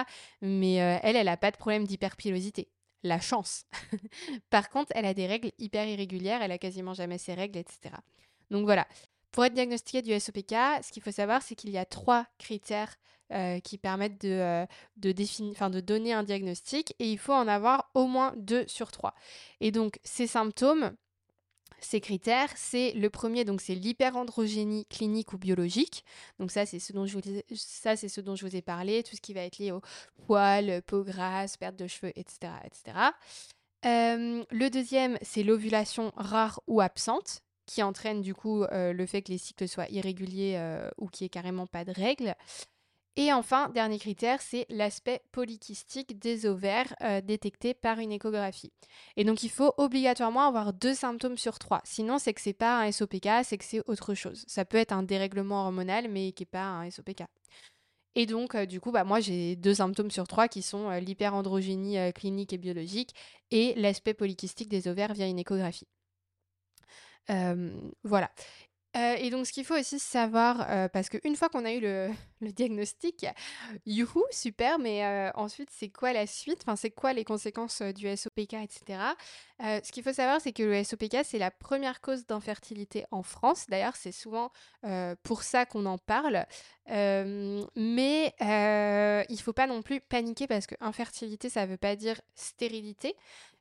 mais 0.43 0.75
elle, 0.75 1.17
elle 1.17 1.29
a 1.29 1.37
pas 1.37 1.51
de 1.51 1.57
problème 1.57 1.87
d'hyperpilosité 1.87 2.69
la 3.07 3.21
chance. 3.21 3.65
Par 4.51 4.71
contre, 4.71 4.93
elle 4.95 5.07
a 5.07 5.15
des 5.15 5.27
règles 5.27 5.53
hyper 5.59 5.87
irrégulières, 5.87 6.43
elle 6.43 6.53
a 6.53 6.59
quasiment 6.59 6.95
jamais 6.95 7.19
ses 7.19 7.35
règles, 7.35 7.59
etc. 7.59 7.95
Donc 8.51 8.65
voilà. 8.65 8.87
Pour 9.33 9.45
être 9.45 9.55
diagnostiqué 9.55 10.03
du 10.03 10.19
SOPK, 10.19 10.55
ce 10.83 10.93
qu'il 10.93 11.03
faut 11.03 11.11
savoir, 11.11 11.43
c'est 11.43 11.55
qu'il 11.55 11.71
y 11.71 11.79
a 11.79 11.85
trois 11.85 12.27
critères 12.39 12.97
euh, 13.33 13.59
qui 13.61 13.77
permettent 13.77 14.21
de, 14.21 14.31
euh, 14.31 14.67
de, 14.97 15.11
de 15.11 15.81
donner 15.81 16.13
un 16.13 16.23
diagnostic 16.23 16.95
et 17.01 17.11
il 17.11 17.19
faut 17.19 17.33
en 17.33 17.49
avoir 17.49 17.91
au 17.95 18.07
moins 18.07 18.33
deux 18.37 18.65
sur 18.69 18.93
trois. 18.93 19.15
Et 19.61 19.73
donc, 19.73 19.99
ces 20.05 20.27
symptômes, 20.27 20.95
ces 21.81 22.01
critères, 22.01 22.51
c'est 22.57 22.93
le 22.93 23.11
premier, 23.11 23.45
donc 23.45 23.61
c'est 23.61 23.75
l'hyperandrogénie 23.75 24.87
clinique 24.87 25.33
ou 25.33 25.39
biologique. 25.39 26.05
Donc 26.39 26.51
ça, 26.51 26.67
c'est 26.67 26.79
ce 26.79 26.93
dont 26.93 27.07
je 27.07 28.47
vous 28.47 28.57
ai 28.57 28.63
parlé, 28.63 29.03
tout 29.03 29.17
ce 29.17 29.21
qui 29.21 29.35
va 29.35 29.43
être 29.43 29.59
lié 29.59 29.73
au 29.73 29.81
poils, 30.27 30.83
peau 30.87 31.05
grasse, 31.05 31.57
perte 31.57 31.77
de 31.77 31.87
cheveux, 31.87 32.13
etc., 32.17 32.53
etc. 32.65 32.97
Euh, 33.85 34.45
le 34.51 34.71
deuxième, 34.71 35.19
c'est 35.23 35.43
l'ovulation 35.43 36.13
rare 36.17 36.61
ou 36.67 36.81
absente, 36.81 37.43
qui 37.67 37.83
entraîne 37.83 38.21
du 38.21 38.35
coup 38.35 38.63
euh, 38.65 38.93
le 38.93 39.07
fait 39.07 39.23
que 39.23 39.33
les 39.33 39.39
cycles 39.39 39.69
soient 39.69 39.89
irréguliers 39.91 40.55
euh, 40.57 40.89
ou 40.99 41.09
qu'il 41.09 41.25
n'y 41.25 41.27
ait 41.27 41.31
carrément 41.31 41.67
pas 41.67 41.85
de 41.85 41.93
règles. 41.93 42.35
Et 43.19 43.33
enfin, 43.33 43.71
dernier 43.71 43.99
critère, 43.99 44.43
c'est 44.43 44.67
l'aspect 44.69 45.23
polykystique 45.33 46.19
des 46.19 46.45
ovaires 46.45 46.95
euh, 47.01 47.23
détecté 47.23 47.73
par 47.73 47.99
une 47.99 48.13
échographie. 48.13 48.73
Et 49.17 49.25
donc, 49.25 49.43
il 49.43 49.49
faut 49.49 49.73
obligatoirement 49.79 50.47
avoir 50.47 50.75
deux 50.75 50.93
symptômes 50.93 51.39
sur 51.39 51.59
trois. 51.59 51.81
Sinon, 51.85 52.19
c'est 52.19 52.35
que 52.35 52.43
c'est 52.43 52.53
pas 52.53 52.83
un 52.83 52.93
SOPK, 52.93 53.29
c'est 53.43 53.57
que 53.57 53.65
c'est 53.65 53.83
autre 53.87 54.13
chose. 54.13 54.45
Ça 54.47 54.67
peut 54.67 54.77
être 54.77 54.93
un 54.93 55.03
dérèglement 55.03 55.65
hormonal, 55.65 56.09
mais 56.09 56.33
qui 56.33 56.43
n'est 56.43 56.47
pas 56.47 56.65
un 56.65 56.91
SOPK. 56.91 57.23
Et 58.17 58.27
donc, 58.27 58.55
du 58.55 58.81
coup, 58.81 58.93
bah, 58.93 59.05
moi, 59.05 59.21
j'ai 59.21 59.57
deux 59.57 59.75
symptômes 59.75 60.11
sur 60.11 60.29
trois 60.29 60.49
qui 60.49 60.61
sont 60.61 60.91
l'hyperandrogénie 60.91 62.13
clinique 62.15 62.53
et 62.53 62.59
biologique 62.59 63.15
et 63.51 63.75
l'aspect 63.77 64.15
polykystique 64.15 64.69
des 64.69 64.89
ovaires 64.89 65.15
via 65.15 65.27
une 65.27 65.39
échographie. 65.39 65.87
voilà. 68.05 68.31
Euh, 68.97 69.15
et 69.19 69.29
donc, 69.29 69.47
ce 69.47 69.53
qu'il 69.53 69.65
faut 69.65 69.79
aussi 69.79 69.99
savoir, 69.99 70.67
euh, 70.71 70.89
parce 70.89 71.11
qu'une 71.11 71.37
fois 71.37 71.51
qu'on 71.51 71.67
a 71.67 71.73
eu 71.73 71.81
le, 71.81 72.11
diagnostic, 72.41 73.27
youhou, 73.85 74.25
super, 74.31 74.79
mais 74.79 75.05
euh, 75.05 75.31
ensuite, 75.35 75.69
c'est 75.71 75.91
quoi 75.91 76.13
la 76.15 76.27
suite? 76.27 76.61
Enfin, 76.63 76.77
c'est 76.77 76.91
quoi 76.91 77.13
les 77.13 77.25
conséquences 77.25 77.83
du 77.83 78.09
SOPK, 78.15 78.55
etc. 78.55 78.99
ce 79.61 79.93
qu'il 79.93 80.03
faut 80.03 80.13
savoir, 80.13 80.41
c'est 80.41 80.53
que 80.53 80.63
le 80.63 80.83
SOPK, 80.83 81.19
c'est 81.25 81.39
la 81.39 81.51
première 81.51 82.01
cause 82.01 82.27
d'infertilité 82.27 83.05
en 83.11 83.23
France. 83.23 83.67
D'ailleurs, 83.69 83.97
c'est 83.97 84.13
souvent 84.13 84.51
pour 85.23 85.43
ça 85.43 85.67
qu'on 85.67 85.87
en 85.87 85.99
parle. 85.99 86.47
mais 86.87 88.35
il 88.39 89.35
ne 89.35 89.43
faut 89.43 89.53
pas 89.53 89.67
non 89.67 89.83
plus 89.83 90.01
paniquer 90.01 90.47
parce 90.47 90.67
que 90.67 90.75
infertilité, 90.81 91.51
ça 91.51 91.67
ne 91.67 91.71
veut 91.71 91.77
pas 91.77 91.97
dire 91.97 92.21
stérilité. 92.35 93.15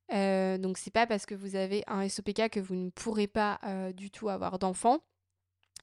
donc 0.09 0.77
c'est 0.77 0.93
pas 0.93 1.07
parce 1.07 1.25
que 1.25 1.35
vous 1.35 1.55
avez 1.55 1.83
un 1.87 2.07
SOPK 2.07 2.49
que 2.49 2.59
vous 2.59 2.75
ne 2.75 2.89
pourrez 2.89 3.27
pas 3.27 3.59
du 3.93 4.11
tout 4.11 4.29
avoir 4.29 4.59
d'enfants. 4.59 5.01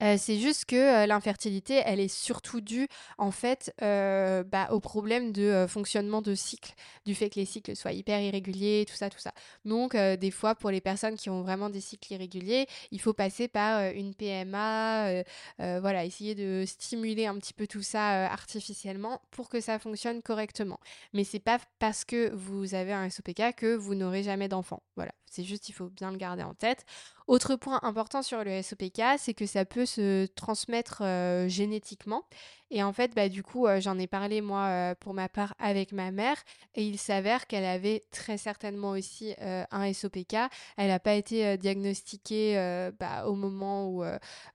C'est 0.00 0.38
juste 0.38 0.66
que 0.66 1.06
l'infertilité, 1.06 1.82
elle 1.86 2.00
est 2.00 2.14
surtout 2.14 2.60
due 2.60 2.86
en 3.16 3.30
fait 3.30 3.72
bah, 3.80 4.68
au 4.70 4.78
problème 4.78 5.32
de 5.32 5.66
fonctionnement 5.68 6.20
de 6.20 6.34
cycle, 6.34 6.74
du 7.06 7.14
fait 7.14 7.30
que 7.30 7.40
les 7.40 7.46
cycles 7.46 7.74
soient 7.74 7.92
hyper 7.92 8.20
irréguliers, 8.20 8.84
tout 8.86 8.94
ça, 8.94 9.08
tout 9.08 9.18
ça. 9.18 9.32
Donc 9.64 9.96
des 9.96 10.30
fois, 10.30 10.54
pour 10.54 10.70
les 10.70 10.82
personnes 10.82 11.16
qui 11.16 11.30
ont 11.30 11.40
vraiment 11.42 11.70
des 11.70 11.80
cycles 11.80 12.12
irréguliers, 12.12 12.66
il 12.90 13.00
faut 13.00 13.14
passer 13.14 13.48
par 13.48 13.90
une 13.94 14.14
PMA, 14.14 15.22
voilà, 15.58 16.04
essayer 16.04 16.34
de 16.34 16.64
stimuler 16.66 17.26
un 17.26 17.38
petit 17.38 17.54
peu 17.54 17.66
tout 17.66 17.82
ça 17.82 18.26
artificiellement 18.30 19.22
pour 19.30 19.48
que 19.48 19.60
ça 19.62 19.78
fonctionne 19.78 20.20
correctement. 20.20 20.78
Mais 21.14 21.24
c'est 21.24 21.38
pas 21.38 21.58
parce 21.78 22.04
que 22.04 22.30
vous 22.34 22.74
avez 22.74 22.92
un 22.92 23.08
SOPK 23.08 23.54
que 23.56 23.74
vous 23.74 23.94
n'aurez 23.94 24.22
jamais 24.22 24.48
d'enfant. 24.48 24.82
Voilà, 24.96 25.12
c'est 25.24 25.44
juste 25.44 25.70
il 25.70 25.72
faut 25.72 25.88
bien 25.88 26.10
le 26.10 26.18
garder 26.18 26.42
en 26.42 26.52
tête. 26.52 26.84
Autre 27.26 27.56
point 27.56 27.80
important 27.82 28.22
sur 28.22 28.44
le 28.44 28.62
SOPK, 28.62 29.02
c'est 29.18 29.34
que 29.34 29.46
ça 29.46 29.64
peut 29.64 29.85
se 29.86 30.26
transmettre 30.26 31.02
génétiquement. 31.48 32.24
Et 32.70 32.82
en 32.82 32.92
fait, 32.92 33.14
bah, 33.14 33.28
du 33.28 33.44
coup, 33.44 33.68
j'en 33.78 33.96
ai 33.96 34.08
parlé 34.08 34.40
moi 34.40 34.96
pour 34.98 35.14
ma 35.14 35.28
part 35.28 35.54
avec 35.60 35.92
ma 35.92 36.10
mère 36.10 36.36
et 36.74 36.84
il 36.84 36.98
s'avère 36.98 37.46
qu'elle 37.46 37.64
avait 37.64 38.02
très 38.10 38.38
certainement 38.38 38.90
aussi 38.90 39.34
un 39.38 39.92
SOPK. 39.92 40.34
Elle 40.76 40.88
n'a 40.88 40.98
pas 40.98 41.14
été 41.14 41.56
diagnostiquée 41.58 42.90
bah, 42.98 43.26
au 43.26 43.34
moment 43.34 43.88
où, 43.88 44.04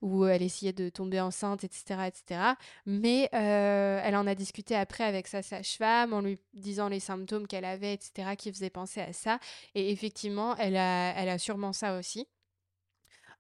où 0.02 0.26
elle 0.26 0.41
essayait 0.41 0.74
de 0.74 0.89
tomber 0.89 1.22
enceinte, 1.22 1.63
etc. 1.63 2.02
etc. 2.08 2.41
Mais 2.86 3.30
elle 3.32 4.17
en 4.17 4.28
a 4.28 4.36
discuté 4.36 4.76
après 4.76 5.06
avec 5.06 5.28
sa 5.28 5.41
sage-femme 5.41 6.12
en 6.12 6.20
lui 6.20 6.38
disant 6.54 6.89
les 6.89 7.00
symptômes 7.00 7.48
qu'elle 7.48 7.65
avait, 7.65 7.94
etc., 7.94 8.36
qui 8.38 8.52
faisaient 8.52 8.70
penser 8.70 9.00
à 9.00 9.13
ça. 9.13 9.39
Et 9.74 9.89
effectivement, 9.89 10.58
elle 10.58 10.76
a, 10.76 11.13
elle 11.15 11.30
a 11.30 11.38
sûrement 11.38 11.72
ça 11.72 11.98
aussi. 11.98 12.28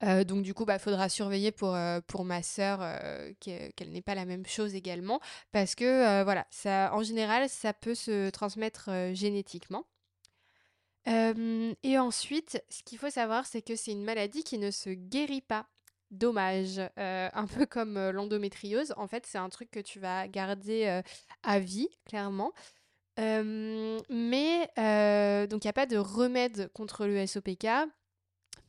Euh, 0.03 0.23
donc 0.23 0.43
du 0.43 0.53
coup, 0.53 0.63
il 0.63 0.67
bah, 0.67 0.79
faudra 0.79 1.09
surveiller 1.09 1.51
pour, 1.51 1.75
euh, 1.75 1.99
pour 2.07 2.25
ma 2.25 2.41
sœur 2.41 2.79
euh, 2.81 3.31
qu'elle 3.39 3.91
n'ait 3.91 4.01
pas 4.01 4.15
la 4.15 4.25
même 4.25 4.45
chose 4.45 4.75
également, 4.75 5.19
parce 5.51 5.75
que 5.75 6.23
voilà, 6.23 6.47
ça, 6.49 6.91
en 6.93 7.03
général, 7.03 7.49
ça 7.49 7.73
peut 7.73 7.95
se 7.95 8.29
transmettre 8.29 8.89
génétiquement. 9.13 9.85
et 11.05 11.97
ensuite, 11.97 12.63
ce 12.69 12.83
qu'il 12.83 12.97
faut 12.97 13.09
savoir, 13.09 13.45
c'est 13.45 13.61
que 13.61 13.75
c'est 13.75 13.91
une 13.91 14.03
maladie 14.03 14.43
qui 14.43 14.57
ne 14.57 14.71
se 14.71 14.89
guérit 14.89 15.41
pas. 15.41 15.67
Dommage, 16.11 16.81
un 16.97 17.47
peu 17.47 17.65
comme 17.65 17.97
l'endométriose. 18.09 18.93
En 18.97 19.07
fait, 19.07 19.25
c'est 19.25 19.37
un 19.37 19.49
truc 19.49 19.71
que 19.71 19.79
tu 19.79 19.99
vas 19.99 20.27
garder 20.27 21.01
à 21.43 21.59
vie, 21.59 21.89
clairement. 22.05 22.51
mais 23.17 24.69
donc 25.47 25.63
il 25.63 25.67
n'y 25.67 25.69
a 25.69 25.73
pas 25.73 25.85
de 25.85 25.97
remède 25.97 26.69
contre 26.73 27.05
le 27.05 27.25
SOPK. 27.25 27.67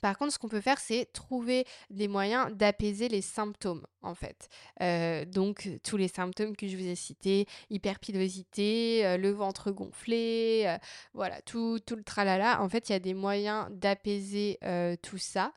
Par 0.02 0.18
contre, 0.18 0.32
ce 0.32 0.38
qu'on 0.38 0.48
peut 0.48 0.60
faire, 0.60 0.80
c'est 0.80 1.06
trouver 1.12 1.64
des 1.88 2.08
moyens 2.08 2.52
d'apaiser 2.52 3.08
les 3.08 3.22
symptômes, 3.22 3.86
en 4.02 4.16
fait. 4.16 4.48
Euh, 4.82 5.24
donc, 5.24 5.70
tous 5.84 5.96
les 5.96 6.08
symptômes 6.08 6.56
que 6.56 6.66
je 6.66 6.76
vous 6.76 6.88
ai 6.88 6.96
cités, 6.96 7.46
hyperpilosité, 7.70 9.06
euh, 9.06 9.16
le 9.16 9.30
ventre 9.30 9.70
gonflé, 9.70 10.64
euh, 10.66 10.76
voilà, 11.14 11.40
tout, 11.42 11.78
tout, 11.86 11.94
le 11.94 12.02
tralala. 12.02 12.60
En 12.60 12.68
fait, 12.68 12.88
il 12.88 12.92
y 12.92 12.96
a 12.96 12.98
des 12.98 13.14
moyens 13.14 13.68
d'apaiser 13.70 14.58
tout 15.02 15.18
ça 15.18 15.52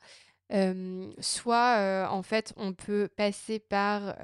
soit 0.50 2.08
en 2.10 2.22
fait 2.22 2.52
on 2.56 2.72
peut 2.72 3.08
passer 3.16 3.58
par 3.58 4.14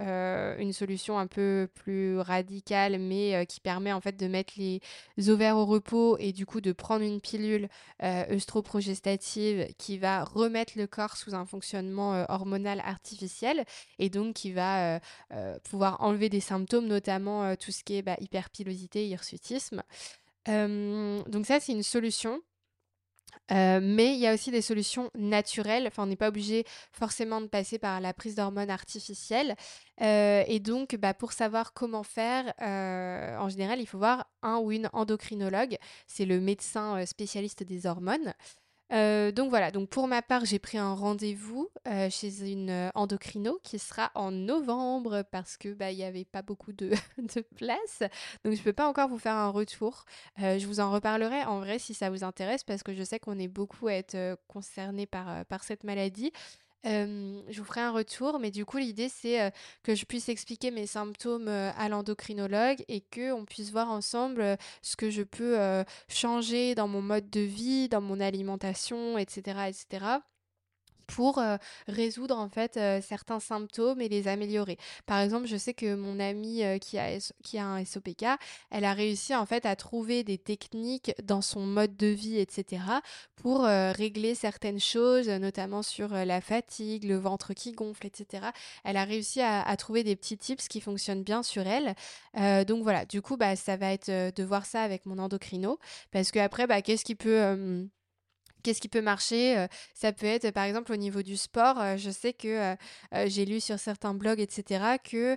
une 0.58 0.72
solution 0.72 1.18
un 1.18 1.26
peu 1.26 1.68
plus 1.74 2.18
radicale 2.20 2.98
mais 3.00 3.44
qui 3.46 3.60
permet 3.60 3.92
en 3.92 4.00
fait 4.00 4.16
de 4.16 4.26
mettre 4.28 4.54
les 4.56 4.80
ovaires 5.28 5.56
au 5.56 5.66
repos 5.66 6.16
et 6.18 6.32
du 6.32 6.46
coup 6.46 6.60
de 6.60 6.72
prendre 6.72 7.04
une 7.04 7.20
pilule 7.20 7.68
œstroprogestative 8.02 9.66
qui 9.78 9.98
va 9.98 10.22
remettre 10.22 10.74
le 10.76 10.86
corps 10.86 11.16
sous 11.16 11.34
un 11.34 11.44
fonctionnement 11.44 12.24
hormonal 12.28 12.80
artificiel 12.84 13.64
et 13.98 14.08
donc 14.08 14.34
qui 14.34 14.52
va 14.52 15.00
pouvoir 15.64 16.02
enlever 16.02 16.28
des 16.28 16.40
symptômes 16.40 16.86
notamment 16.86 17.56
tout 17.56 17.72
ce 17.72 17.82
qui 17.82 17.96
est 17.96 18.02
bah, 18.02 18.16
hyperpilosité, 18.20 19.08
hirsutisme. 19.08 19.82
donc 20.46 21.46
ça 21.46 21.58
c'est 21.58 21.72
une 21.72 21.82
solution 21.82 22.40
euh, 23.50 23.80
mais 23.82 24.14
il 24.14 24.20
y 24.20 24.26
a 24.26 24.34
aussi 24.34 24.50
des 24.50 24.62
solutions 24.62 25.10
naturelles. 25.16 25.86
Enfin, 25.86 26.04
on 26.04 26.06
n'est 26.06 26.16
pas 26.16 26.28
obligé 26.28 26.64
forcément 26.92 27.40
de 27.40 27.46
passer 27.46 27.78
par 27.78 28.00
la 28.00 28.14
prise 28.14 28.34
d'hormones 28.36 28.70
artificielles. 28.70 29.56
Euh, 30.00 30.44
et 30.46 30.60
donc, 30.60 30.96
bah, 30.96 31.14
pour 31.14 31.32
savoir 31.32 31.72
comment 31.72 32.02
faire, 32.02 32.52
euh, 32.62 33.36
en 33.38 33.48
général, 33.48 33.80
il 33.80 33.86
faut 33.86 33.98
voir 33.98 34.26
un 34.42 34.58
ou 34.58 34.72
une 34.72 34.88
endocrinologue. 34.92 35.76
C'est 36.06 36.24
le 36.24 36.40
médecin 36.40 37.04
spécialiste 37.06 37.62
des 37.62 37.86
hormones. 37.86 38.32
Euh, 38.92 39.32
donc 39.32 39.48
voilà, 39.48 39.70
donc 39.70 39.88
pour 39.88 40.06
ma 40.06 40.20
part, 40.20 40.44
j'ai 40.44 40.58
pris 40.58 40.76
un 40.76 40.92
rendez-vous 40.92 41.70
euh, 41.88 42.10
chez 42.10 42.50
une 42.52 42.70
euh, 42.70 42.90
endocrino 42.94 43.58
qui 43.62 43.78
sera 43.78 44.10
en 44.14 44.30
novembre 44.30 45.24
parce 45.30 45.56
que 45.56 45.72
bah 45.72 45.90
il 45.90 45.98
y 45.98 46.04
avait 46.04 46.26
pas 46.26 46.42
beaucoup 46.42 46.72
de, 46.72 46.90
de 47.18 47.40
place. 47.56 48.02
Donc 48.44 48.54
je 48.54 48.62
peux 48.62 48.72
pas 48.72 48.86
encore 48.86 49.08
vous 49.08 49.18
faire 49.18 49.34
un 49.34 49.48
retour. 49.48 50.04
je 50.38 50.66
vous 50.66 50.80
en 50.80 50.90
reparlerai 50.90 51.44
en 51.44 51.60
vrai 51.60 51.78
si 51.78 51.94
ça 51.94 52.10
vous 52.10 52.24
intéresse 52.24 52.64
parce 52.64 52.82
que 52.82 52.92
je 52.92 53.02
sais 53.02 53.18
qu'on 53.18 53.38
est 53.38 53.48
beaucoup 53.48 53.88
à 53.88 53.94
être 53.94 54.36
concernés 54.48 55.06
par, 55.06 55.44
par 55.46 55.64
cette 55.64 55.84
maladie 55.84 56.32
je 56.84 57.58
vous 57.58 57.64
ferai 57.64 57.80
un 57.80 57.92
retour, 57.92 58.38
mais 58.38 58.50
du 58.50 58.64
coup, 58.64 58.78
l'idée, 58.78 59.08
c'est 59.08 59.52
que 59.82 59.94
je 59.94 60.04
puisse 60.04 60.28
expliquer 60.28 60.70
mes 60.70 60.86
symptômes 60.86 61.48
à 61.48 61.88
l'endocrinologue 61.88 62.84
et 62.88 63.02
qu'on 63.02 63.44
puisse 63.44 63.70
voir 63.70 63.90
ensemble 63.90 64.56
ce 64.82 64.96
que 64.96 65.10
je 65.10 65.22
peux 65.22 65.84
changer 66.08 66.74
dans 66.74 66.88
mon 66.88 67.02
mode 67.02 67.30
de 67.30 67.40
vie, 67.40 67.88
dans 67.88 68.00
mon 68.00 68.20
alimentation, 68.20 69.18
etc., 69.18 69.68
etc 69.68 70.22
pour 71.06 71.42
résoudre 71.88 72.36
en 72.36 72.48
fait 72.48 72.78
certains 73.02 73.40
symptômes 73.40 74.00
et 74.00 74.08
les 74.08 74.28
améliorer. 74.28 74.78
Par 75.06 75.20
exemple, 75.20 75.46
je 75.46 75.56
sais 75.56 75.74
que 75.74 75.94
mon 75.94 76.20
amie 76.20 76.62
qui, 76.80 76.98
a, 76.98 77.18
qui 77.42 77.58
a 77.58 77.66
un 77.66 77.84
SOPK, 77.84 78.24
elle 78.70 78.84
a 78.84 78.92
réussi 78.92 79.34
en 79.34 79.46
fait 79.46 79.66
à 79.66 79.76
trouver 79.76 80.24
des 80.24 80.38
techniques 80.38 81.12
dans 81.22 81.42
son 81.42 81.60
mode 81.60 81.96
de 81.96 82.06
vie, 82.06 82.38
etc., 82.38 82.82
pour 83.36 83.62
régler 83.64 84.34
certaines 84.34 84.80
choses, 84.80 85.28
notamment 85.28 85.82
sur 85.82 86.08
la 86.10 86.40
fatigue, 86.40 87.04
le 87.04 87.16
ventre 87.16 87.54
qui 87.54 87.72
gonfle, 87.72 88.06
etc. 88.06 88.46
Elle 88.84 88.96
a 88.96 89.04
réussi 89.04 89.40
à, 89.40 89.76
trouver 89.76 90.04
des 90.04 90.16
petits 90.16 90.38
tips 90.38 90.68
qui 90.68 90.80
fonctionnent 90.80 91.24
bien 91.24 91.42
sur 91.42 91.64
elle. 91.66 91.94
donc 92.66 92.82
voilà, 92.82 93.04
du 93.04 93.22
coup, 93.22 93.36
bah, 93.36 93.56
ça 93.56 93.76
va 93.76 93.92
être 93.92 94.10
de 94.10 94.44
voir 94.44 94.66
ça 94.66 94.82
avec 94.82 95.06
mon 95.06 95.18
endocrino, 95.18 95.78
parce 96.10 96.30
que 96.30 96.38
après, 96.38 96.66
bah, 96.66 96.82
qu'est-ce 96.82 97.04
qui 97.04 97.14
peut 97.14 97.88
Qu'est-ce 98.62 98.80
qui 98.80 98.88
peut 98.88 99.02
marcher 99.02 99.66
Ça 99.94 100.12
peut 100.12 100.26
être 100.26 100.50
par 100.52 100.64
exemple 100.64 100.92
au 100.92 100.96
niveau 100.96 101.22
du 101.22 101.36
sport. 101.36 101.76
Je 101.96 102.10
sais 102.10 102.32
que 102.32 102.76
j'ai 103.26 103.44
lu 103.44 103.60
sur 103.60 103.78
certains 103.78 104.14
blogs, 104.14 104.40
etc., 104.40 104.98
que 105.02 105.36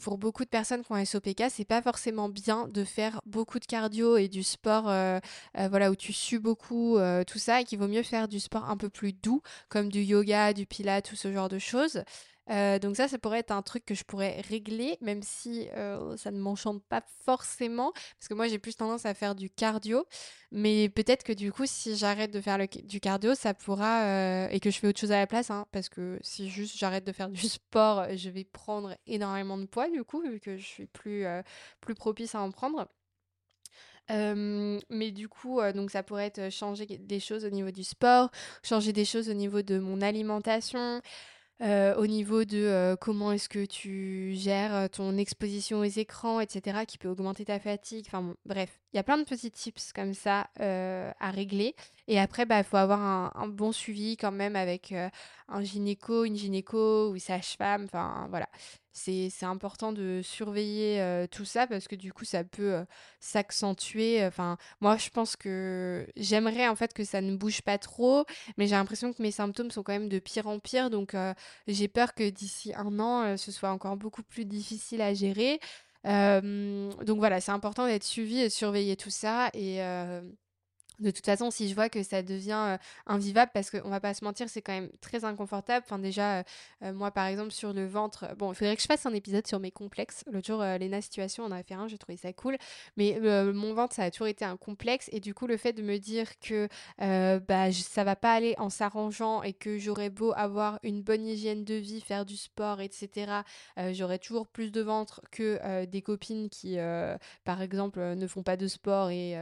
pour 0.00 0.18
beaucoup 0.18 0.44
de 0.44 0.48
personnes 0.48 0.82
qui 0.82 0.92
ont 0.92 1.04
SOPK, 1.04 1.44
c'est 1.50 1.64
pas 1.64 1.82
forcément 1.82 2.28
bien 2.28 2.68
de 2.68 2.84
faire 2.84 3.20
beaucoup 3.26 3.58
de 3.58 3.66
cardio 3.66 4.16
et 4.16 4.28
du 4.28 4.42
sport 4.42 4.84
voilà, 5.54 5.90
où 5.90 5.96
tu 5.96 6.12
sues 6.12 6.38
beaucoup, 6.38 6.98
tout 7.26 7.38
ça, 7.38 7.60
et 7.60 7.64
qu'il 7.64 7.78
vaut 7.78 7.88
mieux 7.88 8.02
faire 8.02 8.28
du 8.28 8.40
sport 8.40 8.68
un 8.68 8.76
peu 8.76 8.88
plus 8.88 9.12
doux, 9.12 9.42
comme 9.68 9.88
du 9.88 10.00
yoga, 10.00 10.52
du 10.52 10.66
pilates, 10.66 11.08
tout 11.08 11.16
ce 11.16 11.32
genre 11.32 11.48
de 11.48 11.58
choses. 11.58 12.02
Euh, 12.50 12.78
donc 12.78 12.96
ça, 12.96 13.08
ça 13.08 13.18
pourrait 13.18 13.38
être 13.38 13.52
un 13.52 13.62
truc 13.62 13.84
que 13.86 13.94
je 13.94 14.04
pourrais 14.04 14.40
régler, 14.42 14.98
même 15.00 15.22
si 15.22 15.68
euh, 15.76 16.16
ça 16.16 16.30
ne 16.30 16.38
m'enchante 16.38 16.82
pas 16.84 17.02
forcément, 17.24 17.92
parce 17.92 18.28
que 18.28 18.34
moi 18.34 18.48
j'ai 18.48 18.58
plus 18.58 18.76
tendance 18.76 19.06
à 19.06 19.14
faire 19.14 19.34
du 19.34 19.50
cardio. 19.50 20.04
Mais 20.52 20.88
peut-être 20.88 21.24
que 21.24 21.32
du 21.32 21.52
coup, 21.52 21.66
si 21.66 21.96
j'arrête 21.96 22.30
de 22.30 22.40
faire 22.40 22.58
du 22.84 23.00
cardio, 23.00 23.34
ça 23.34 23.54
pourra... 23.54 24.04
Euh, 24.04 24.48
et 24.50 24.60
que 24.60 24.70
je 24.70 24.78
fais 24.78 24.86
autre 24.86 25.00
chose 25.00 25.12
à 25.12 25.18
la 25.18 25.26
place, 25.26 25.50
hein, 25.50 25.66
parce 25.72 25.88
que 25.88 26.18
si 26.22 26.48
juste 26.48 26.76
j'arrête 26.76 27.04
de 27.04 27.12
faire 27.12 27.28
du 27.30 27.40
sport, 27.48 28.06
je 28.14 28.30
vais 28.30 28.44
prendre 28.44 28.96
énormément 29.06 29.58
de 29.58 29.66
poids, 29.66 29.88
du 29.88 30.04
coup, 30.04 30.20
vu 30.22 30.40
que 30.40 30.56
je 30.56 30.64
suis 30.64 30.86
plus, 30.86 31.24
plus 31.80 31.94
propice 31.94 32.34
à 32.34 32.40
en 32.40 32.50
prendre. 32.50 32.86
mais 34.08 35.10
du 35.10 35.28
coup, 35.28 35.60
donc 35.74 35.90
ça 35.90 36.02
pourrait 36.02 36.26
être 36.26 36.52
changer 36.52 36.86
des 36.86 37.20
choses 37.20 37.44
au 37.44 37.50
niveau 37.50 37.70
du 37.70 37.82
sport, 37.84 38.30
changer 38.62 38.92
des 38.92 39.04
choses 39.04 39.28
au 39.28 39.34
niveau 39.34 39.62
de 39.62 39.78
mon 39.78 40.02
alimentation, 40.02 41.00
euh, 41.62 41.94
au 41.96 42.06
niveau 42.06 42.44
de 42.44 42.58
euh, 42.58 42.96
comment 42.96 43.32
est-ce 43.32 43.48
que 43.48 43.64
tu 43.64 44.34
gères 44.34 44.74
euh, 44.74 44.88
ton 44.88 45.16
exposition 45.16 45.78
aux 45.78 45.84
écrans, 45.84 46.40
etc., 46.40 46.80
qui 46.86 46.98
peut 46.98 47.08
augmenter 47.08 47.44
ta 47.44 47.60
fatigue. 47.60 48.04
Enfin 48.08 48.22
bon, 48.22 48.34
bref, 48.44 48.80
il 48.94 48.96
y 48.96 49.00
a 49.00 49.02
plein 49.02 49.18
de 49.18 49.24
petits 49.24 49.50
tips 49.50 49.92
comme 49.92 50.14
ça 50.14 50.48
à 50.58 51.30
régler. 51.30 51.74
Et 52.06 52.18
après, 52.20 52.46
bah, 52.46 52.58
il 52.58 52.64
faut 52.64 52.76
avoir 52.76 53.00
un, 53.36 53.48
bon 53.48 53.72
suivi 53.72 54.16
quand 54.16 54.32
même 54.32 54.56
avec 54.56 54.94
un 55.48 55.62
gynéco, 55.62 56.24
une 56.24 56.36
gynéco 56.36 57.10
ou 57.10 57.18
sage-femme. 57.18 57.84
Enfin 57.84 58.26
voilà, 58.30 58.48
c'est 58.96 59.42
important 59.42 59.92
de 59.92 60.20
surveiller 60.22 61.00
euh, 61.00 61.26
tout 61.26 61.44
ça 61.44 61.66
parce 61.66 61.88
que 61.88 61.96
du 61.96 62.12
coup 62.12 62.24
ça 62.24 62.44
peut 62.44 62.74
euh, 62.74 62.84
s'accentuer. 63.18 64.24
Enfin, 64.24 64.56
moi 64.80 64.96
je 64.96 65.10
pense 65.10 65.34
que 65.34 66.06
j'aimerais 66.16 66.68
en 66.68 66.76
fait 66.76 66.94
que 66.94 67.02
ça 67.04 67.20
ne 67.20 67.36
bouge 67.36 67.62
pas 67.62 67.76
trop, 67.76 68.24
mais 68.56 68.68
j'ai 68.68 68.76
l'impression 68.76 69.12
que 69.12 69.20
mes 69.20 69.32
symptômes 69.32 69.72
sont 69.72 69.82
quand 69.82 69.92
même 69.92 70.08
de 70.08 70.20
pire 70.20 70.46
en 70.46 70.60
pire, 70.60 70.90
donc 70.90 71.14
euh, 71.14 71.34
j'ai 71.66 71.88
peur 71.88 72.14
que 72.14 72.28
d'ici 72.30 72.72
un 72.76 73.00
an 73.00 73.36
ce 73.36 73.50
soit 73.50 73.70
encore 73.70 73.96
beaucoup 73.96 74.22
plus 74.22 74.44
difficile 74.44 75.02
à 75.02 75.12
gérer. 75.12 75.58
Donc 76.04 77.18
voilà, 77.18 77.40
c'est 77.40 77.52
important 77.52 77.86
d'être 77.86 78.04
suivi 78.04 78.40
et 78.40 78.44
de 78.44 78.52
surveiller 78.52 78.96
tout 78.96 79.10
ça 79.10 79.50
et 79.54 79.80
de 81.00 81.10
toute 81.10 81.24
façon, 81.24 81.50
si 81.50 81.68
je 81.68 81.74
vois 81.74 81.88
que 81.88 82.02
ça 82.02 82.22
devient 82.22 82.78
invivable, 83.06 83.50
parce 83.52 83.70
qu'on 83.70 83.90
va 83.90 84.00
pas 84.00 84.14
se 84.14 84.24
mentir, 84.24 84.48
c'est 84.48 84.62
quand 84.62 84.72
même 84.72 84.90
très 85.00 85.24
inconfortable. 85.24 85.84
Enfin, 85.86 85.98
déjà, 85.98 86.44
moi, 86.80 87.10
par 87.10 87.26
exemple, 87.26 87.50
sur 87.50 87.72
le 87.72 87.86
ventre, 87.86 88.34
bon, 88.36 88.52
il 88.52 88.54
faudrait 88.54 88.76
que 88.76 88.82
je 88.82 88.86
fasse 88.86 89.04
un 89.06 89.14
épisode 89.14 89.46
sur 89.46 89.60
mes 89.60 89.70
complexes. 89.70 90.24
L'autre 90.30 90.46
jour, 90.46 90.62
Léna 90.62 91.00
Situation, 91.00 91.44
on 91.44 91.48
en 91.48 91.52
a 91.52 91.62
fait 91.62 91.74
un, 91.74 91.88
j'ai 91.88 91.98
trouvé 91.98 92.16
ça 92.16 92.32
cool. 92.32 92.56
Mais 92.96 93.18
mon 93.20 93.74
ventre, 93.74 93.94
ça 93.94 94.04
a 94.04 94.10
toujours 94.10 94.28
été 94.28 94.44
un 94.44 94.56
complexe. 94.56 95.08
Et 95.12 95.20
du 95.20 95.34
coup, 95.34 95.46
le 95.46 95.56
fait 95.56 95.72
de 95.72 95.82
me 95.82 95.98
dire 95.98 96.38
que 96.38 96.68
bah, 96.98 97.72
ça 97.72 98.04
va 98.04 98.16
pas 98.16 98.32
aller 98.32 98.54
en 98.58 98.70
s'arrangeant 98.70 99.42
et 99.42 99.52
que 99.52 99.78
j'aurais 99.78 100.10
beau 100.10 100.32
avoir 100.36 100.78
une 100.82 101.02
bonne 101.02 101.26
hygiène 101.26 101.64
de 101.64 101.74
vie, 101.74 102.00
faire 102.00 102.24
du 102.24 102.36
sport, 102.36 102.80
etc., 102.80 103.42
j'aurais 103.92 104.18
toujours 104.18 104.46
plus 104.46 104.70
de 104.70 104.80
ventre 104.80 105.20
que 105.30 105.84
des 105.86 106.02
copines 106.02 106.48
qui, 106.48 106.76
par 107.44 107.62
exemple, 107.62 108.00
ne 108.00 108.26
font 108.26 108.42
pas 108.42 108.56
de 108.56 108.68
sport 108.68 109.10
et 109.10 109.36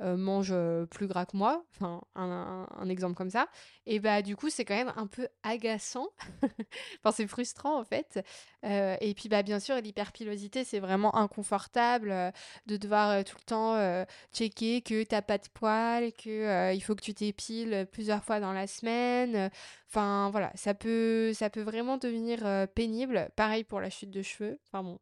mangent 0.00 0.54
plus 0.90 1.06
gras 1.06 1.24
que 1.24 1.36
moi, 1.36 1.64
enfin 1.74 2.02
un, 2.14 2.88
exemple 2.88 3.14
comme 3.14 3.30
ça, 3.30 3.48
et 3.86 4.00
bah 4.00 4.22
du 4.22 4.36
coup 4.36 4.50
c'est 4.50 4.64
quand 4.64 4.74
même 4.74 4.92
un 4.96 5.06
peu 5.06 5.28
agaçant, 5.42 6.08
enfin 7.02 7.12
c'est 7.12 7.26
frustrant 7.26 7.78
en 7.80 7.84
fait, 7.84 8.22
euh, 8.64 8.96
et 9.00 9.14
puis 9.14 9.28
bah 9.28 9.42
bien 9.42 9.60
sûr 9.60 9.76
l'hyperpilosité 9.76 10.64
c'est 10.64 10.80
vraiment 10.80 11.16
inconfortable 11.16 12.10
euh, 12.10 12.30
de 12.66 12.76
devoir 12.76 13.10
euh, 13.10 13.22
tout 13.22 13.36
le 13.38 13.44
temps 13.44 14.06
checker 14.32 14.82
que 14.82 15.02
t'as 15.04 15.22
pas 15.22 15.38
de 15.38 15.48
poils, 15.54 16.12
que 16.12 16.74
il 16.74 16.80
faut 16.80 16.94
que 16.94 17.02
tu 17.02 17.14
t'épiles 17.14 17.86
plusieurs 17.92 18.24
fois 18.24 18.40
dans 18.40 18.52
la 18.52 18.66
semaine, 18.66 19.50
enfin 19.88 20.30
voilà 20.30 20.52
ça 20.54 20.74
peut 20.74 21.32
ça 21.32 21.50
peut 21.50 21.62
vraiment 21.62 21.96
devenir 21.96 22.68
pénible, 22.74 23.30
pareil 23.36 23.64
pour 23.64 23.80
la 23.80 23.90
chute 23.90 24.10
de 24.10 24.22
cheveux, 24.22 24.58
enfin 24.66 24.82
bon 24.82 24.98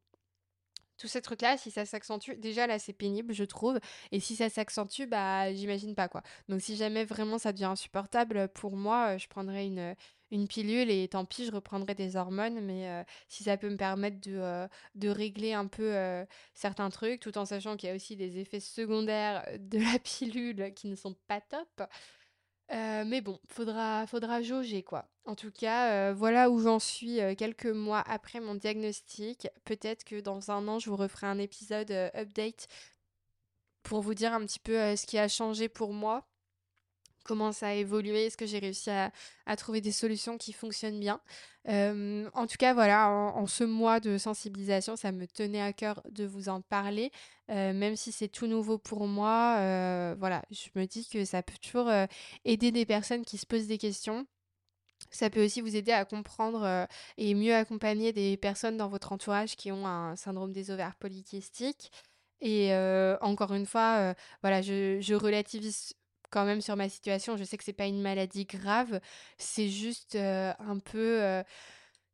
tous 0.99 1.09
ces 1.09 1.23
trucs-là, 1.23 1.57
si 1.57 1.71
ça 1.71 1.87
s'accentue, 1.87 2.33
déjà 2.39 2.67
là 2.67 2.79
c'est 2.79 2.93
pénible, 2.93 3.33
je 3.33 3.45
trouve. 3.45 3.79
Et 4.13 4.21
si 4.21 4.37
ça 4.37 4.49
s'accentue, 4.51 5.07
bah 5.07 5.53
j'imagine 5.55 5.95
pas 5.95 6.09
quoi. 6.09 6.23
Donc 6.49 6.61
si 6.61 6.77
jamais 6.77 7.05
vraiment 7.05 7.39
ça 7.39 7.53
devient 7.53 7.65
insupportable, 7.67 8.49
pour 8.49 8.77
moi, 8.77 9.15
euh, 9.15 9.19
je 9.19 9.29
prendrais 9.29 9.67
une, 9.67 9.95
une 10.31 10.49
pilule 10.49 10.91
et 10.91 11.09
tant 11.09 11.25
pis, 11.25 11.47
je 11.47 11.53
reprendrai 11.53 11.95
des 11.95 12.17
hormones. 12.17 12.61
Mais 12.61 12.89
euh, 12.89 13.03
si 13.29 13.45
ça 13.45 13.57
peut 13.57 13.71
me 13.71 13.77
permettre 13.77 14.21
de, 14.21 14.37
euh, 14.37 14.69
régler 15.13 15.53
un 15.55 15.67
peu 15.67 15.95
certains 16.55 16.91
trucs, 16.91 17.21
tout 17.21 17.39
en 17.39 17.45
sachant 17.45 17.77
qu'il 17.77 17.89
y 17.89 17.93
a 17.93 17.95
aussi 17.95 18.17
des 18.17 18.39
effets 18.39 18.61
secondaires 18.61 19.47
de 19.59 19.79
la 19.79 19.99
pilule 20.03 20.73
qui 20.75 20.89
ne 20.89 20.97
sont 20.97 21.15
pas 21.27 21.41
top, 21.41 21.83
euh, 22.73 23.05
mais 23.07 23.21
bon, 23.23 23.41
faudra, 23.49 24.07
faudra 24.07 24.43
jauger 24.43 24.83
quoi. 24.83 25.09
En 25.29 25.35
tout 25.35 25.51
cas, 25.51 25.93
euh, 25.93 26.14
voilà 26.14 26.51
où 26.51 26.61
j'en 26.61 26.79
suis 26.79 27.21
euh, 27.21 27.35
quelques 27.35 27.67
mois 27.67 28.01
après 28.07 28.41
mon 28.41 28.55
diagnostic. 28.55 29.49
Peut-être 29.64 30.05
que 30.05 30.21
dans 30.21 30.51
un 30.51 30.67
an, 30.69 30.79
je 30.79 30.91
vous 30.91 30.97
referai 30.97 31.27
un 31.27 31.38
épisode 31.38 31.91
update 32.14 32.67
pour 33.83 34.01
vous 34.01 34.14
dire 34.14 34.33
un 34.33 34.45
petit 34.47 34.59
peu 34.59 34.97
ce 34.97 35.07
qui 35.07 35.19
a 35.19 35.29
changé 35.29 35.69
pour 35.69 35.93
moi 35.93 36.27
comment 37.29 37.53
ça 37.53 37.69
a 37.69 37.75
évolué, 37.75 38.27
est-ce 38.27 38.38
que 38.38 38.47
j'ai 38.47 38.59
réussi 38.59 38.91
à, 38.91 39.57
trouver 39.57 39.81
des 39.83 39.93
solutions 39.93 40.38
qui 40.38 40.53
fonctionnent 40.55 40.99
bien. 40.99 41.21
Euh, 41.69 42.29
en 42.33 42.47
tout 42.47 42.57
cas, 42.59 42.73
voilà, 42.73 43.11
en, 43.11 43.47
ce 43.47 43.64
mois 43.64 44.01
de 44.01 44.17
sensibilisation, 44.17 44.97
ça 44.97 45.12
me 45.12 45.27
tenait 45.27 45.61
à 45.61 45.75
cœur 45.75 46.03
de 46.11 46.25
vous 46.25 46.49
en 46.49 46.62
parler, 46.62 47.12
euh, 47.51 47.75
même 47.75 47.97
si 47.97 48.12
c'est 48.12 48.29
tout 48.29 48.47
nouveau 48.47 48.79
pour 48.79 49.07
moi. 49.07 49.57
Euh, 49.59 50.17
voilà, 50.19 50.43
je 50.51 50.69
me 50.75 50.87
dis 50.87 51.07
que 51.07 51.25
ça 51.27 51.43
peut 51.43 51.59
toujours 51.61 51.91
aider 52.47 52.73
des 52.73 52.87
personnes 52.87 53.25
qui 53.25 53.37
se 53.37 53.45
posent 53.47 53.67
des 53.67 53.79
questions. 53.79 54.27
Ça 55.11 55.31
peut 55.31 55.45
aussi 55.45 55.61
vous 55.61 55.77
aider 55.77 55.93
à 55.93 56.05
comprendre 56.05 56.87
et 57.17 57.35
mieux 57.35 57.55
accompagner 57.55 58.13
des 58.13 58.37
personnes 58.37 58.77
dans 58.77 58.89
votre 58.89 59.13
entourage 59.13 59.57
qui 59.57 59.73
ont 59.73 59.87
un 59.87 60.17
syndrome 60.17 60.53
des 60.53 60.71
ovaires 60.71 60.97
polykystiques. 60.97 61.91
Et 62.41 62.73
encore 63.21 63.55
une 63.55 63.67
fois, 63.67 64.15
voilà, 64.43 64.61
je, 64.63 64.99
je 65.01 65.15
relativise 65.15 65.95
quand 66.31 66.45
même 66.45 66.61
sur 66.61 66.77
ma 66.77 66.89
situation. 66.89 67.37
Je 67.37 67.45
sais 67.45 67.57
que 67.57 67.65
c'est 67.65 67.73
pas 67.73 67.87
une 67.87 68.03
maladie 68.03 68.45
grave, 68.45 69.01
c'est 69.39 69.69
juste 69.69 70.15
un 70.17 70.79
peu 70.79 71.43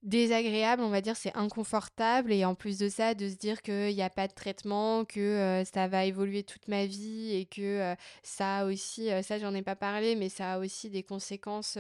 désagréable, 0.04 0.82
on 0.82 0.90
va 0.90 1.00
dire, 1.00 1.16
c'est 1.16 1.34
inconfortable. 1.36 2.32
Et 2.32 2.44
en 2.44 2.54
plus 2.54 2.78
de 2.78 2.88
ça, 2.88 3.14
de 3.14 3.28
se 3.28 3.34
dire 3.34 3.62
qu'il 3.62 3.94
n'y 3.94 4.02
a 4.02 4.10
pas 4.10 4.28
de 4.28 4.32
traitement, 4.32 5.04
que 5.04 5.62
ça 5.72 5.88
va 5.88 6.04
évoluer 6.04 6.44
toute 6.44 6.68
ma 6.68 6.86
vie 6.86 7.34
et 7.34 7.46
que 7.46 7.94
ça 8.22 8.58
a 8.58 8.64
aussi, 8.66 9.08
ça 9.22 9.38
j'en 9.38 9.54
ai 9.54 9.62
pas 9.62 9.76
parlé, 9.76 10.14
mais 10.14 10.28
ça 10.28 10.54
a 10.54 10.58
aussi 10.58 10.90
des 10.90 11.02
conséquences 11.02 11.78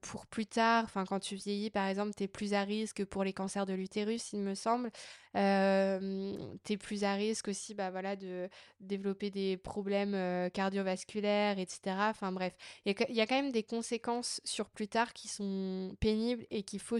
pour 0.00 0.26
plus 0.26 0.46
tard. 0.46 0.84
Enfin, 0.84 1.04
quand 1.04 1.20
tu 1.20 1.36
vieillis, 1.36 1.70
par 1.70 1.86
exemple, 1.86 2.12
tu 2.16 2.24
es 2.24 2.28
plus 2.28 2.54
à 2.54 2.62
risque 2.62 3.04
pour 3.04 3.24
les 3.24 3.32
cancers 3.32 3.66
de 3.66 3.74
l'utérus, 3.74 4.32
il 4.32 4.40
me 4.40 4.54
semble. 4.54 4.90
Euh, 5.36 6.36
tu 6.64 6.72
es 6.72 6.76
plus 6.76 7.04
à 7.04 7.14
risque 7.14 7.48
aussi 7.48 7.74
bah, 7.74 7.90
voilà, 7.90 8.16
de 8.16 8.48
développer 8.80 9.30
des 9.30 9.56
problèmes 9.56 10.14
euh, 10.14 10.48
cardiovasculaires, 10.48 11.58
etc. 11.58 11.96
Enfin 12.10 12.32
bref, 12.32 12.54
il 12.84 12.92
y, 12.92 13.12
y, 13.12 13.20
a 13.20 13.26
quand 13.26 13.36
même 13.36 13.52
des 13.52 13.62
conséquences 13.62 14.40
sur 14.44 14.70
plus 14.70 14.88
tard 14.88 15.12
qui 15.12 15.28
sont 15.28 15.94
pénibles 16.00 16.46
et 16.50 16.62
qu'il 16.62 16.80
faut 16.80 16.98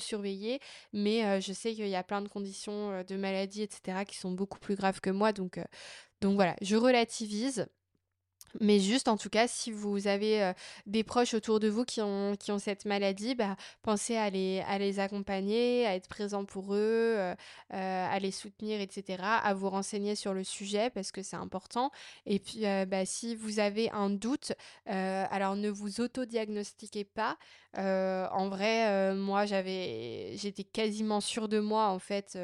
Mais 0.93 1.41
je 1.41 1.53
sais 1.53 1.75
qu'il 1.75 1.89
y 1.89 1.97
a 1.97 2.03
plein 2.03 2.23
de 2.23 2.29
conditions 2.29 3.03
de 3.03 3.17
maladie, 3.17 3.63
etc. 3.63 4.05
qui 4.05 4.17
sont 4.17 4.33
beaucoup 4.33 4.59
plus 4.59 4.75
graves 4.75 5.01
que 5.01 5.11
moi. 5.11 5.33
Donc, 5.33 5.61
donc 6.21 6.35
voilà, 6.35 6.57
je 6.63 6.77
relativise. 6.77 7.67
Mais 8.61 8.79
juste, 8.81 9.09
en 9.09 9.17
tout 9.17 9.29
cas, 9.29 9.47
si 9.47 9.71
vous 9.71 10.07
avez 10.07 10.53
des 10.87 11.05
proches 11.05 11.35
autour 11.35 11.61
de 11.61 11.69
vous 11.69 11.85
qui 11.85 12.01
ont, 12.01 12.35
qui 12.37 12.53
ont 12.53 12.59
cette 12.59 12.85
maladie, 12.85 13.35
bah, 13.35 13.57
pensez 13.83 14.17
à 14.17 14.31
les, 14.31 14.61
à 14.67 14.79
les 14.79 15.01
accompagner, 15.01 15.87
à 15.87 15.95
être 15.95 16.09
présent 16.09 16.45
pour 16.45 16.75
eux, 16.75 17.35
à 17.71 18.19
les 18.19 18.31
soutenir, 18.31 18.81
etc., 18.81 19.23
à 19.23 19.55
vous 19.55 19.71
renseigner 19.71 20.15
sur 20.15 20.35
le 20.35 20.45
sujet 20.45 20.91
parce 20.91 21.13
que 21.13 21.23
c'est 21.23 21.37
important. 21.37 21.91
Et 22.27 22.39
puis, 22.39 22.65
bah, 22.87 23.05
si 23.07 23.35
vous 23.35 23.61
avez 23.61 23.91
un 23.91 24.11
doute, 24.11 24.53
alors 24.87 25.57
ne 25.57 25.69
vous 25.69 26.01
autodiagnostiquez 26.01 27.05
pas. 27.05 27.37
en 27.77 28.49
vrai, 28.49 29.15
moi, 29.15 29.47
j'avais, 29.47 30.37
j'étais 30.37 30.65
quasiment 30.65 31.21
sûre 31.21 31.49
de 31.49 31.61
moi, 31.61 31.89
en 31.89 31.99
fait, 31.99 32.39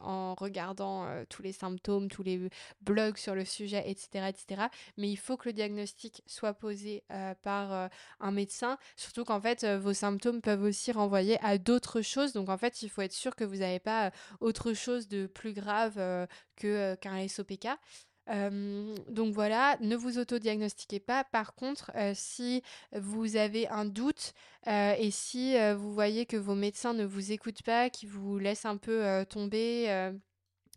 en 0.00 0.34
regardant 0.34 1.06
tous 1.28 1.42
les 1.42 1.52
symptômes, 1.52 2.08
tous 2.08 2.22
les 2.22 2.48
blogs 2.82 3.16
sur 3.16 3.34
le 3.34 3.44
sujet, 3.44 3.82
etc., 3.86 4.28
etc. 4.28 4.62
Mais 4.96 5.08
il 5.08 5.16
faut 5.16 5.36
que 5.36 5.45
le 5.46 5.52
diagnostic 5.52 6.22
soit 6.26 6.52
posé 6.54 7.04
euh, 7.10 7.34
par 7.42 7.72
euh, 7.72 7.88
un 8.20 8.30
médecin, 8.30 8.76
surtout 8.96 9.24
qu'en 9.24 9.40
fait, 9.40 9.64
euh, 9.64 9.78
vos 9.78 9.94
symptômes 9.94 10.42
peuvent 10.42 10.62
aussi 10.62 10.92
renvoyer 10.92 11.38
à 11.42 11.56
d'autres 11.56 12.02
choses. 12.02 12.32
Donc 12.32 12.48
en 12.50 12.58
fait, 12.58 12.82
il 12.82 12.90
faut 12.90 13.02
être 13.02 13.12
sûr 13.12 13.34
que 13.34 13.44
vous 13.44 13.56
n'avez 13.56 13.78
pas 13.78 14.10
autre 14.40 14.74
chose 14.74 15.08
de 15.08 15.26
plus 15.26 15.54
grave 15.54 15.94
que 16.56 16.94
qu'un 16.96 17.26
SOPK. 17.26 17.68
donc 19.08 19.32
voilà, 19.32 19.76
ne 19.80 19.96
vous 19.96 20.18
auto-diagnostiquez 20.18 21.00
pas. 21.00 21.24
Par 21.24 21.54
contre, 21.54 21.92
si 22.14 22.62
vous 22.92 23.36
avez 23.36 23.68
un 23.68 23.84
doute 23.84 24.32
et 24.66 25.10
si 25.10 25.56
vous 25.74 25.92
voyez 25.94 26.26
que 26.26 26.36
vos 26.36 26.54
médecins 26.54 26.92
ne 26.94 27.04
vous 27.04 27.32
écoutent 27.32 27.62
pas, 27.62 27.88
qui 27.90 28.06
vous 28.06 28.38
laissent 28.38 28.66
un 28.66 28.76
peu 28.76 29.24
tomber, 29.28 30.12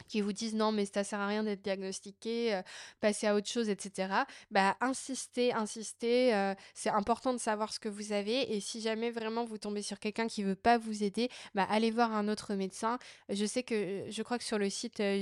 qui 0.07 0.21
vous 0.21 0.33
disent 0.33 0.55
non 0.55 0.71
mais 0.71 0.85
ça 0.85 1.03
sert 1.03 1.19
à 1.19 1.27
rien 1.27 1.43
d'être 1.43 1.62
diagnostiqué, 1.62 2.55
euh, 2.55 2.62
passer 2.99 3.27
à 3.27 3.35
autre 3.35 3.47
chose, 3.47 3.69
etc. 3.69 4.13
Bah 4.51 4.75
insistez, 4.81 5.53
insistez, 5.53 6.33
euh, 6.33 6.53
c'est 6.73 6.89
important 6.89 7.33
de 7.33 7.39
savoir 7.39 7.73
ce 7.73 7.79
que 7.79 7.89
vous 7.89 8.12
avez 8.12 8.55
et 8.55 8.59
si 8.59 8.81
jamais 8.81 9.12
vraiment 9.12 9.45
vous 9.45 9.57
tombez 9.57 9.81
sur 9.81 9.99
quelqu'un 9.99 10.27
qui 10.27 10.43
veut 10.43 10.55
pas 10.55 10.77
vous 10.77 11.03
aider, 11.03 11.29
bah 11.55 11.67
allez 11.69 11.91
voir 11.91 12.13
un 12.13 12.27
autre 12.27 12.55
médecin. 12.55 12.99
Je 13.29 13.45
sais 13.45 13.63
que 13.63 14.05
je 14.09 14.23
crois 14.23 14.38
que 14.38 14.43
sur 14.43 14.57
le 14.57 14.69
site 14.69 14.99
euh, 14.99 15.21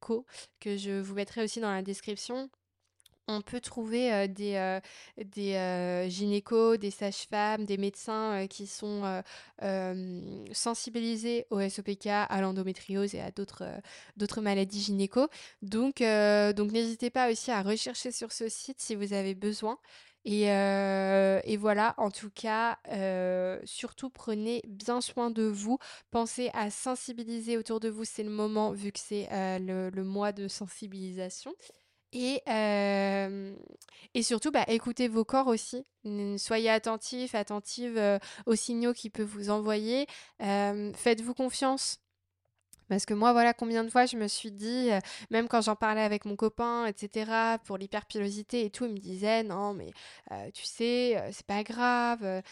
Co 0.00 0.26
que 0.60 0.76
je 0.76 1.00
vous 1.00 1.14
mettrai 1.14 1.42
aussi 1.42 1.60
dans 1.60 1.70
la 1.70 1.82
description, 1.82 2.50
on 3.28 3.40
peut 3.40 3.60
trouver 3.60 4.28
des, 4.28 4.80
des 5.18 6.06
gynécos, 6.08 6.78
des 6.78 6.90
sages-femmes, 6.90 7.64
des 7.64 7.76
médecins 7.76 8.46
qui 8.48 8.66
sont 8.66 9.22
sensibilisés 10.52 11.46
au 11.50 11.60
SOPK, 11.60 12.06
à 12.06 12.40
l'endométriose 12.40 13.14
et 13.14 13.20
à 13.20 13.30
d'autres 13.30 14.40
maladies 14.40 14.80
gynéco. 14.80 15.28
Donc, 15.62 15.98
donc 16.00 16.72
n'hésitez 16.72 17.10
pas 17.10 17.30
aussi 17.30 17.50
à 17.50 17.62
rechercher 17.62 18.12
sur 18.12 18.32
ce 18.32 18.48
site 18.48 18.80
si 18.80 18.94
vous 18.94 19.12
avez 19.12 19.34
besoin. 19.34 19.78
Et, 20.24 20.46
et 20.46 21.56
voilà, 21.56 21.94
en 21.98 22.10
tout 22.10 22.30
cas, 22.30 22.78
surtout 23.64 24.10
prenez 24.10 24.62
bien 24.66 25.00
soin 25.00 25.30
de 25.30 25.44
vous. 25.44 25.78
Pensez 26.10 26.50
à 26.52 26.70
sensibiliser 26.70 27.56
autour 27.58 27.80
de 27.80 27.88
vous, 27.88 28.04
c'est 28.04 28.24
le 28.24 28.30
moment 28.30 28.72
vu 28.72 28.90
que 28.92 28.98
c'est 28.98 29.28
le, 29.60 29.90
le 29.90 30.04
mois 30.04 30.32
de 30.32 30.48
sensibilisation. 30.48 31.54
Et, 32.12 32.42
surtout, 34.22 34.50
bah, 34.50 34.64
écoutez 34.68 35.08
vos 35.08 35.24
corps 35.24 35.48
aussi. 35.48 35.84
Soyez 36.38 36.70
attentifs, 36.70 37.34
attentives 37.34 38.00
aux 38.46 38.54
signaux 38.54 38.92
qu'il 38.92 39.10
peut 39.10 39.22
vous 39.22 39.50
envoyer. 39.50 40.06
Faites-vous 40.40 41.34
confiance. 41.34 41.98
Parce 42.88 43.04
que 43.04 43.14
moi, 43.14 43.32
voilà 43.32 43.52
combien 43.52 43.82
de 43.84 43.90
fois 43.90 44.06
je 44.06 44.16
me 44.16 44.28
suis 44.28 44.52
dit, 44.52 44.90
euh, 44.90 45.00
même 45.30 45.48
quand 45.48 45.60
j'en 45.60 45.74
parlais 45.74 46.02
avec 46.02 46.24
mon 46.24 46.36
copain, 46.36 46.86
etc., 46.86 47.58
pour 47.64 47.78
l'hyperpilosité 47.78 48.64
et 48.64 48.70
tout, 48.70 48.84
il 48.84 48.92
me 48.92 48.98
disait, 48.98 49.42
non, 49.42 49.74
mais 49.74 49.90
euh, 50.30 50.50
tu 50.52 50.64
sais, 50.64 51.16
euh, 51.16 51.30
c'est 51.32 51.46
pas 51.46 51.62
grave, 51.62 52.42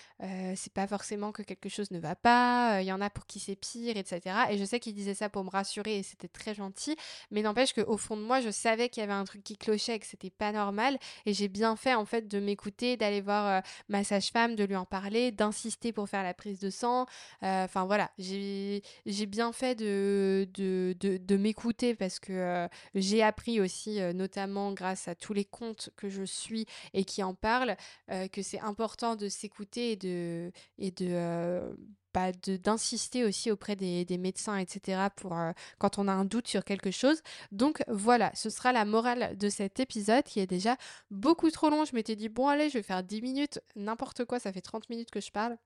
c'est 0.56 0.72
pas 0.72 0.86
forcément 0.86 1.32
que 1.32 1.42
quelque 1.42 1.68
chose 1.68 1.90
ne 1.90 1.98
va 1.98 2.16
pas, 2.16 2.80
il 2.80 2.86
y 2.86 2.92
en 2.92 3.00
a 3.00 3.10
pour 3.10 3.26
qui 3.26 3.38
c'est 3.38 3.56
pire, 3.56 3.96
etc. 3.96 4.36
Et 4.50 4.58
je 4.58 4.64
sais 4.64 4.80
qu'il 4.80 4.94
disait 4.94 5.14
ça 5.14 5.28
pour 5.28 5.44
me 5.44 5.50
rassurer 5.50 5.98
et 5.98 6.02
c'était 6.02 6.28
très 6.28 6.54
gentil, 6.54 6.96
mais 7.30 7.42
n'empêche 7.42 7.72
qu'au 7.72 7.96
fond 7.96 8.16
de 8.16 8.22
moi, 8.22 8.40
je 8.40 8.50
savais 8.50 8.88
qu'il 8.88 9.02
y 9.02 9.04
avait 9.04 9.12
un 9.12 9.24
truc 9.24 9.44
qui 9.44 9.56
clochait, 9.56 9.98
que 9.98 10.06
c'était 10.06 10.30
pas 10.30 10.52
normal, 10.52 10.98
et 11.26 11.34
j'ai 11.34 11.48
bien 11.48 11.76
fait, 11.76 11.94
en 11.94 12.04
fait, 12.04 12.26
de 12.28 12.40
m'écouter, 12.40 12.96
d'aller 12.96 13.20
voir 13.20 13.62
ma 13.88 14.04
sage-femme, 14.04 14.56
de 14.56 14.64
lui 14.64 14.76
en 14.76 14.84
parler, 14.86 15.30
d'insister 15.30 15.92
pour 15.92 16.08
faire 16.08 16.22
la 16.22 16.34
prise 16.34 16.58
de 16.58 16.70
sang. 16.70 17.06
Enfin, 17.42 17.84
voilà, 17.84 18.10
j'ai 18.18 18.82
bien 19.26 19.52
fait 19.52 19.74
de 19.74 20.23
de, 20.46 20.94
de, 21.00 21.36
m'écouter 21.36 21.94
parce 21.94 22.18
que 22.18 22.32
euh, 22.32 22.68
j'ai 22.94 23.22
appris 23.22 23.60
aussi, 23.60 24.00
euh, 24.00 24.12
notamment 24.12 24.72
grâce 24.72 25.08
à 25.08 25.14
tous 25.14 25.32
les 25.32 25.44
comptes 25.44 25.90
que 25.96 26.08
je 26.08 26.24
suis 26.24 26.66
et 26.92 27.04
qui 27.04 27.22
en 27.22 27.34
parlent, 27.34 27.76
euh, 28.10 28.28
que 28.28 28.42
c'est 28.42 28.60
important 28.60 29.16
de 29.16 29.28
s'écouter 29.28 29.92
et 29.92 29.96
de, 29.96 30.52
et 30.78 30.90
de 30.90 31.76
bah, 32.12 32.30
d'insister 32.32 33.24
aussi 33.24 33.50
auprès 33.50 33.74
des, 33.76 34.04
des, 34.04 34.18
médecins, 34.18 34.56
etc., 34.56 35.08
pour 35.16 35.36
quand 35.78 35.98
on 35.98 36.06
a 36.06 36.12
un 36.12 36.24
doute 36.24 36.46
sur 36.46 36.64
quelque 36.64 36.92
chose. 36.92 37.22
Donc 37.50 37.82
voilà, 37.88 38.30
ce 38.34 38.50
sera 38.50 38.72
la 38.72 38.84
morale 38.84 39.36
de 39.36 39.48
cet 39.48 39.80
épisode 39.80 40.22
qui 40.24 40.38
est 40.40 40.46
déjà 40.46 40.76
beaucoup 41.10 41.50
trop 41.50 41.70
long. 41.70 41.84
Je 41.84 41.94
m'étais 41.94 42.16
dit, 42.16 42.28
bon 42.28 42.48
allez, 42.48 42.70
je 42.70 42.78
vais 42.78 42.82
faire 42.82 43.02
10 43.02 43.22
minutes, 43.22 43.60
n'importe 43.74 44.24
quoi, 44.24 44.38
ça 44.38 44.52
fait 44.52 44.60
30 44.60 44.88
minutes 44.90 45.10
que 45.10 45.20
je 45.20 45.32
parle. 45.32 45.56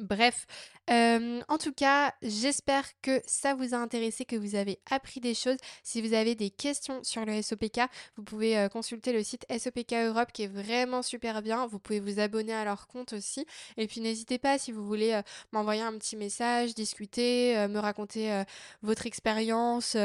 Bref, 0.00 0.46
en 0.88 1.58
tout 1.58 1.72
cas, 1.72 2.12
j'espère 2.20 2.84
que 3.00 3.22
ça 3.26 3.54
vous 3.54 3.74
a 3.74 3.78
intéressé, 3.78 4.24
que 4.24 4.34
vous 4.34 4.56
avez 4.56 4.80
appris 4.90 5.20
des 5.20 5.34
choses. 5.34 5.56
Si 5.82 6.02
vous 6.02 6.14
avez 6.14 6.34
des 6.34 6.50
questions 6.50 7.02
sur 7.04 7.24
le 7.24 7.40
SOPK, 7.40 7.80
vous 8.16 8.24
pouvez 8.24 8.68
consulter 8.72 9.12
le 9.12 9.22
site 9.22 9.46
SOPK 9.50 9.92
Europe 9.92 10.32
qui 10.32 10.42
est 10.42 10.48
vraiment 10.48 11.02
super 11.02 11.42
bien. 11.42 11.66
Vous 11.66 11.78
pouvez 11.78 12.00
vous 12.00 12.18
abonner 12.18 12.52
à 12.52 12.64
leur 12.64 12.88
compte 12.88 13.12
aussi. 13.12 13.46
Et 13.76 13.86
puis 13.86 14.00
n'hésitez 14.00 14.38
pas 14.38 14.58
si 14.58 14.72
vous 14.72 14.84
voulez 14.84 15.20
m'envoyer 15.52 15.82
un 15.82 15.96
petit 15.96 16.16
message, 16.16 16.74
discuter, 16.74 17.54
me 17.68 17.78
raconter 17.78 18.42
votre 18.82 19.06
expérience. 19.06 19.96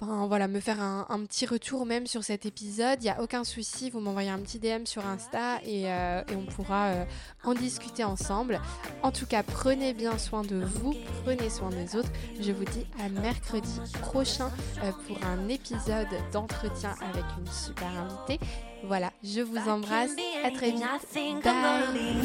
Enfin 0.00 0.26
voilà, 0.26 0.48
me 0.48 0.58
faire 0.58 0.80
un, 0.80 1.24
petit 1.24 1.46
retour 1.46 1.86
même 1.86 2.08
sur 2.08 2.24
cet 2.24 2.46
épisode, 2.46 2.98
il 3.00 3.04
n'y 3.04 3.10
a 3.10 3.22
aucun 3.22 3.44
souci, 3.44 3.90
vous 3.90 4.00
m'envoyez 4.00 4.28
un 4.28 4.40
petit 4.40 4.58
DM 4.58 4.86
sur 4.86 5.06
Insta 5.06 5.60
et, 5.64 5.84
euh, 5.86 6.20
on 6.32 6.46
pourra 6.46 6.86
euh, 6.86 7.04
en 7.44 7.54
discuter 7.54 8.02
ensemble. 8.02 8.60
En 9.02 9.12
tout 9.12 9.26
cas, 9.26 9.44
prenez 9.44 9.94
bien 9.94 10.18
soin 10.18 10.42
de 10.42 10.64
vous, 10.64 10.96
prenez 11.24 11.48
soin 11.48 11.70
des 11.70 11.94
autres. 11.94 12.10
Je 12.40 12.50
vous 12.50 12.64
dis 12.64 12.86
à 13.00 13.08
mercredi 13.08 13.80
prochain 14.00 14.50
euh, 14.82 14.90
pour 15.06 15.16
un 15.24 15.48
épisode 15.48 16.08
d'entretien 16.32 16.96
avec 17.00 17.24
une 17.38 17.46
super 17.52 17.88
invitée. 17.88 18.44
Voilà, 18.82 19.12
je 19.22 19.42
vous 19.42 19.58
embrasse, 19.68 20.10
à 20.42 20.50
très 20.50 20.72
vite. 20.72 20.82
Bye 21.44 22.22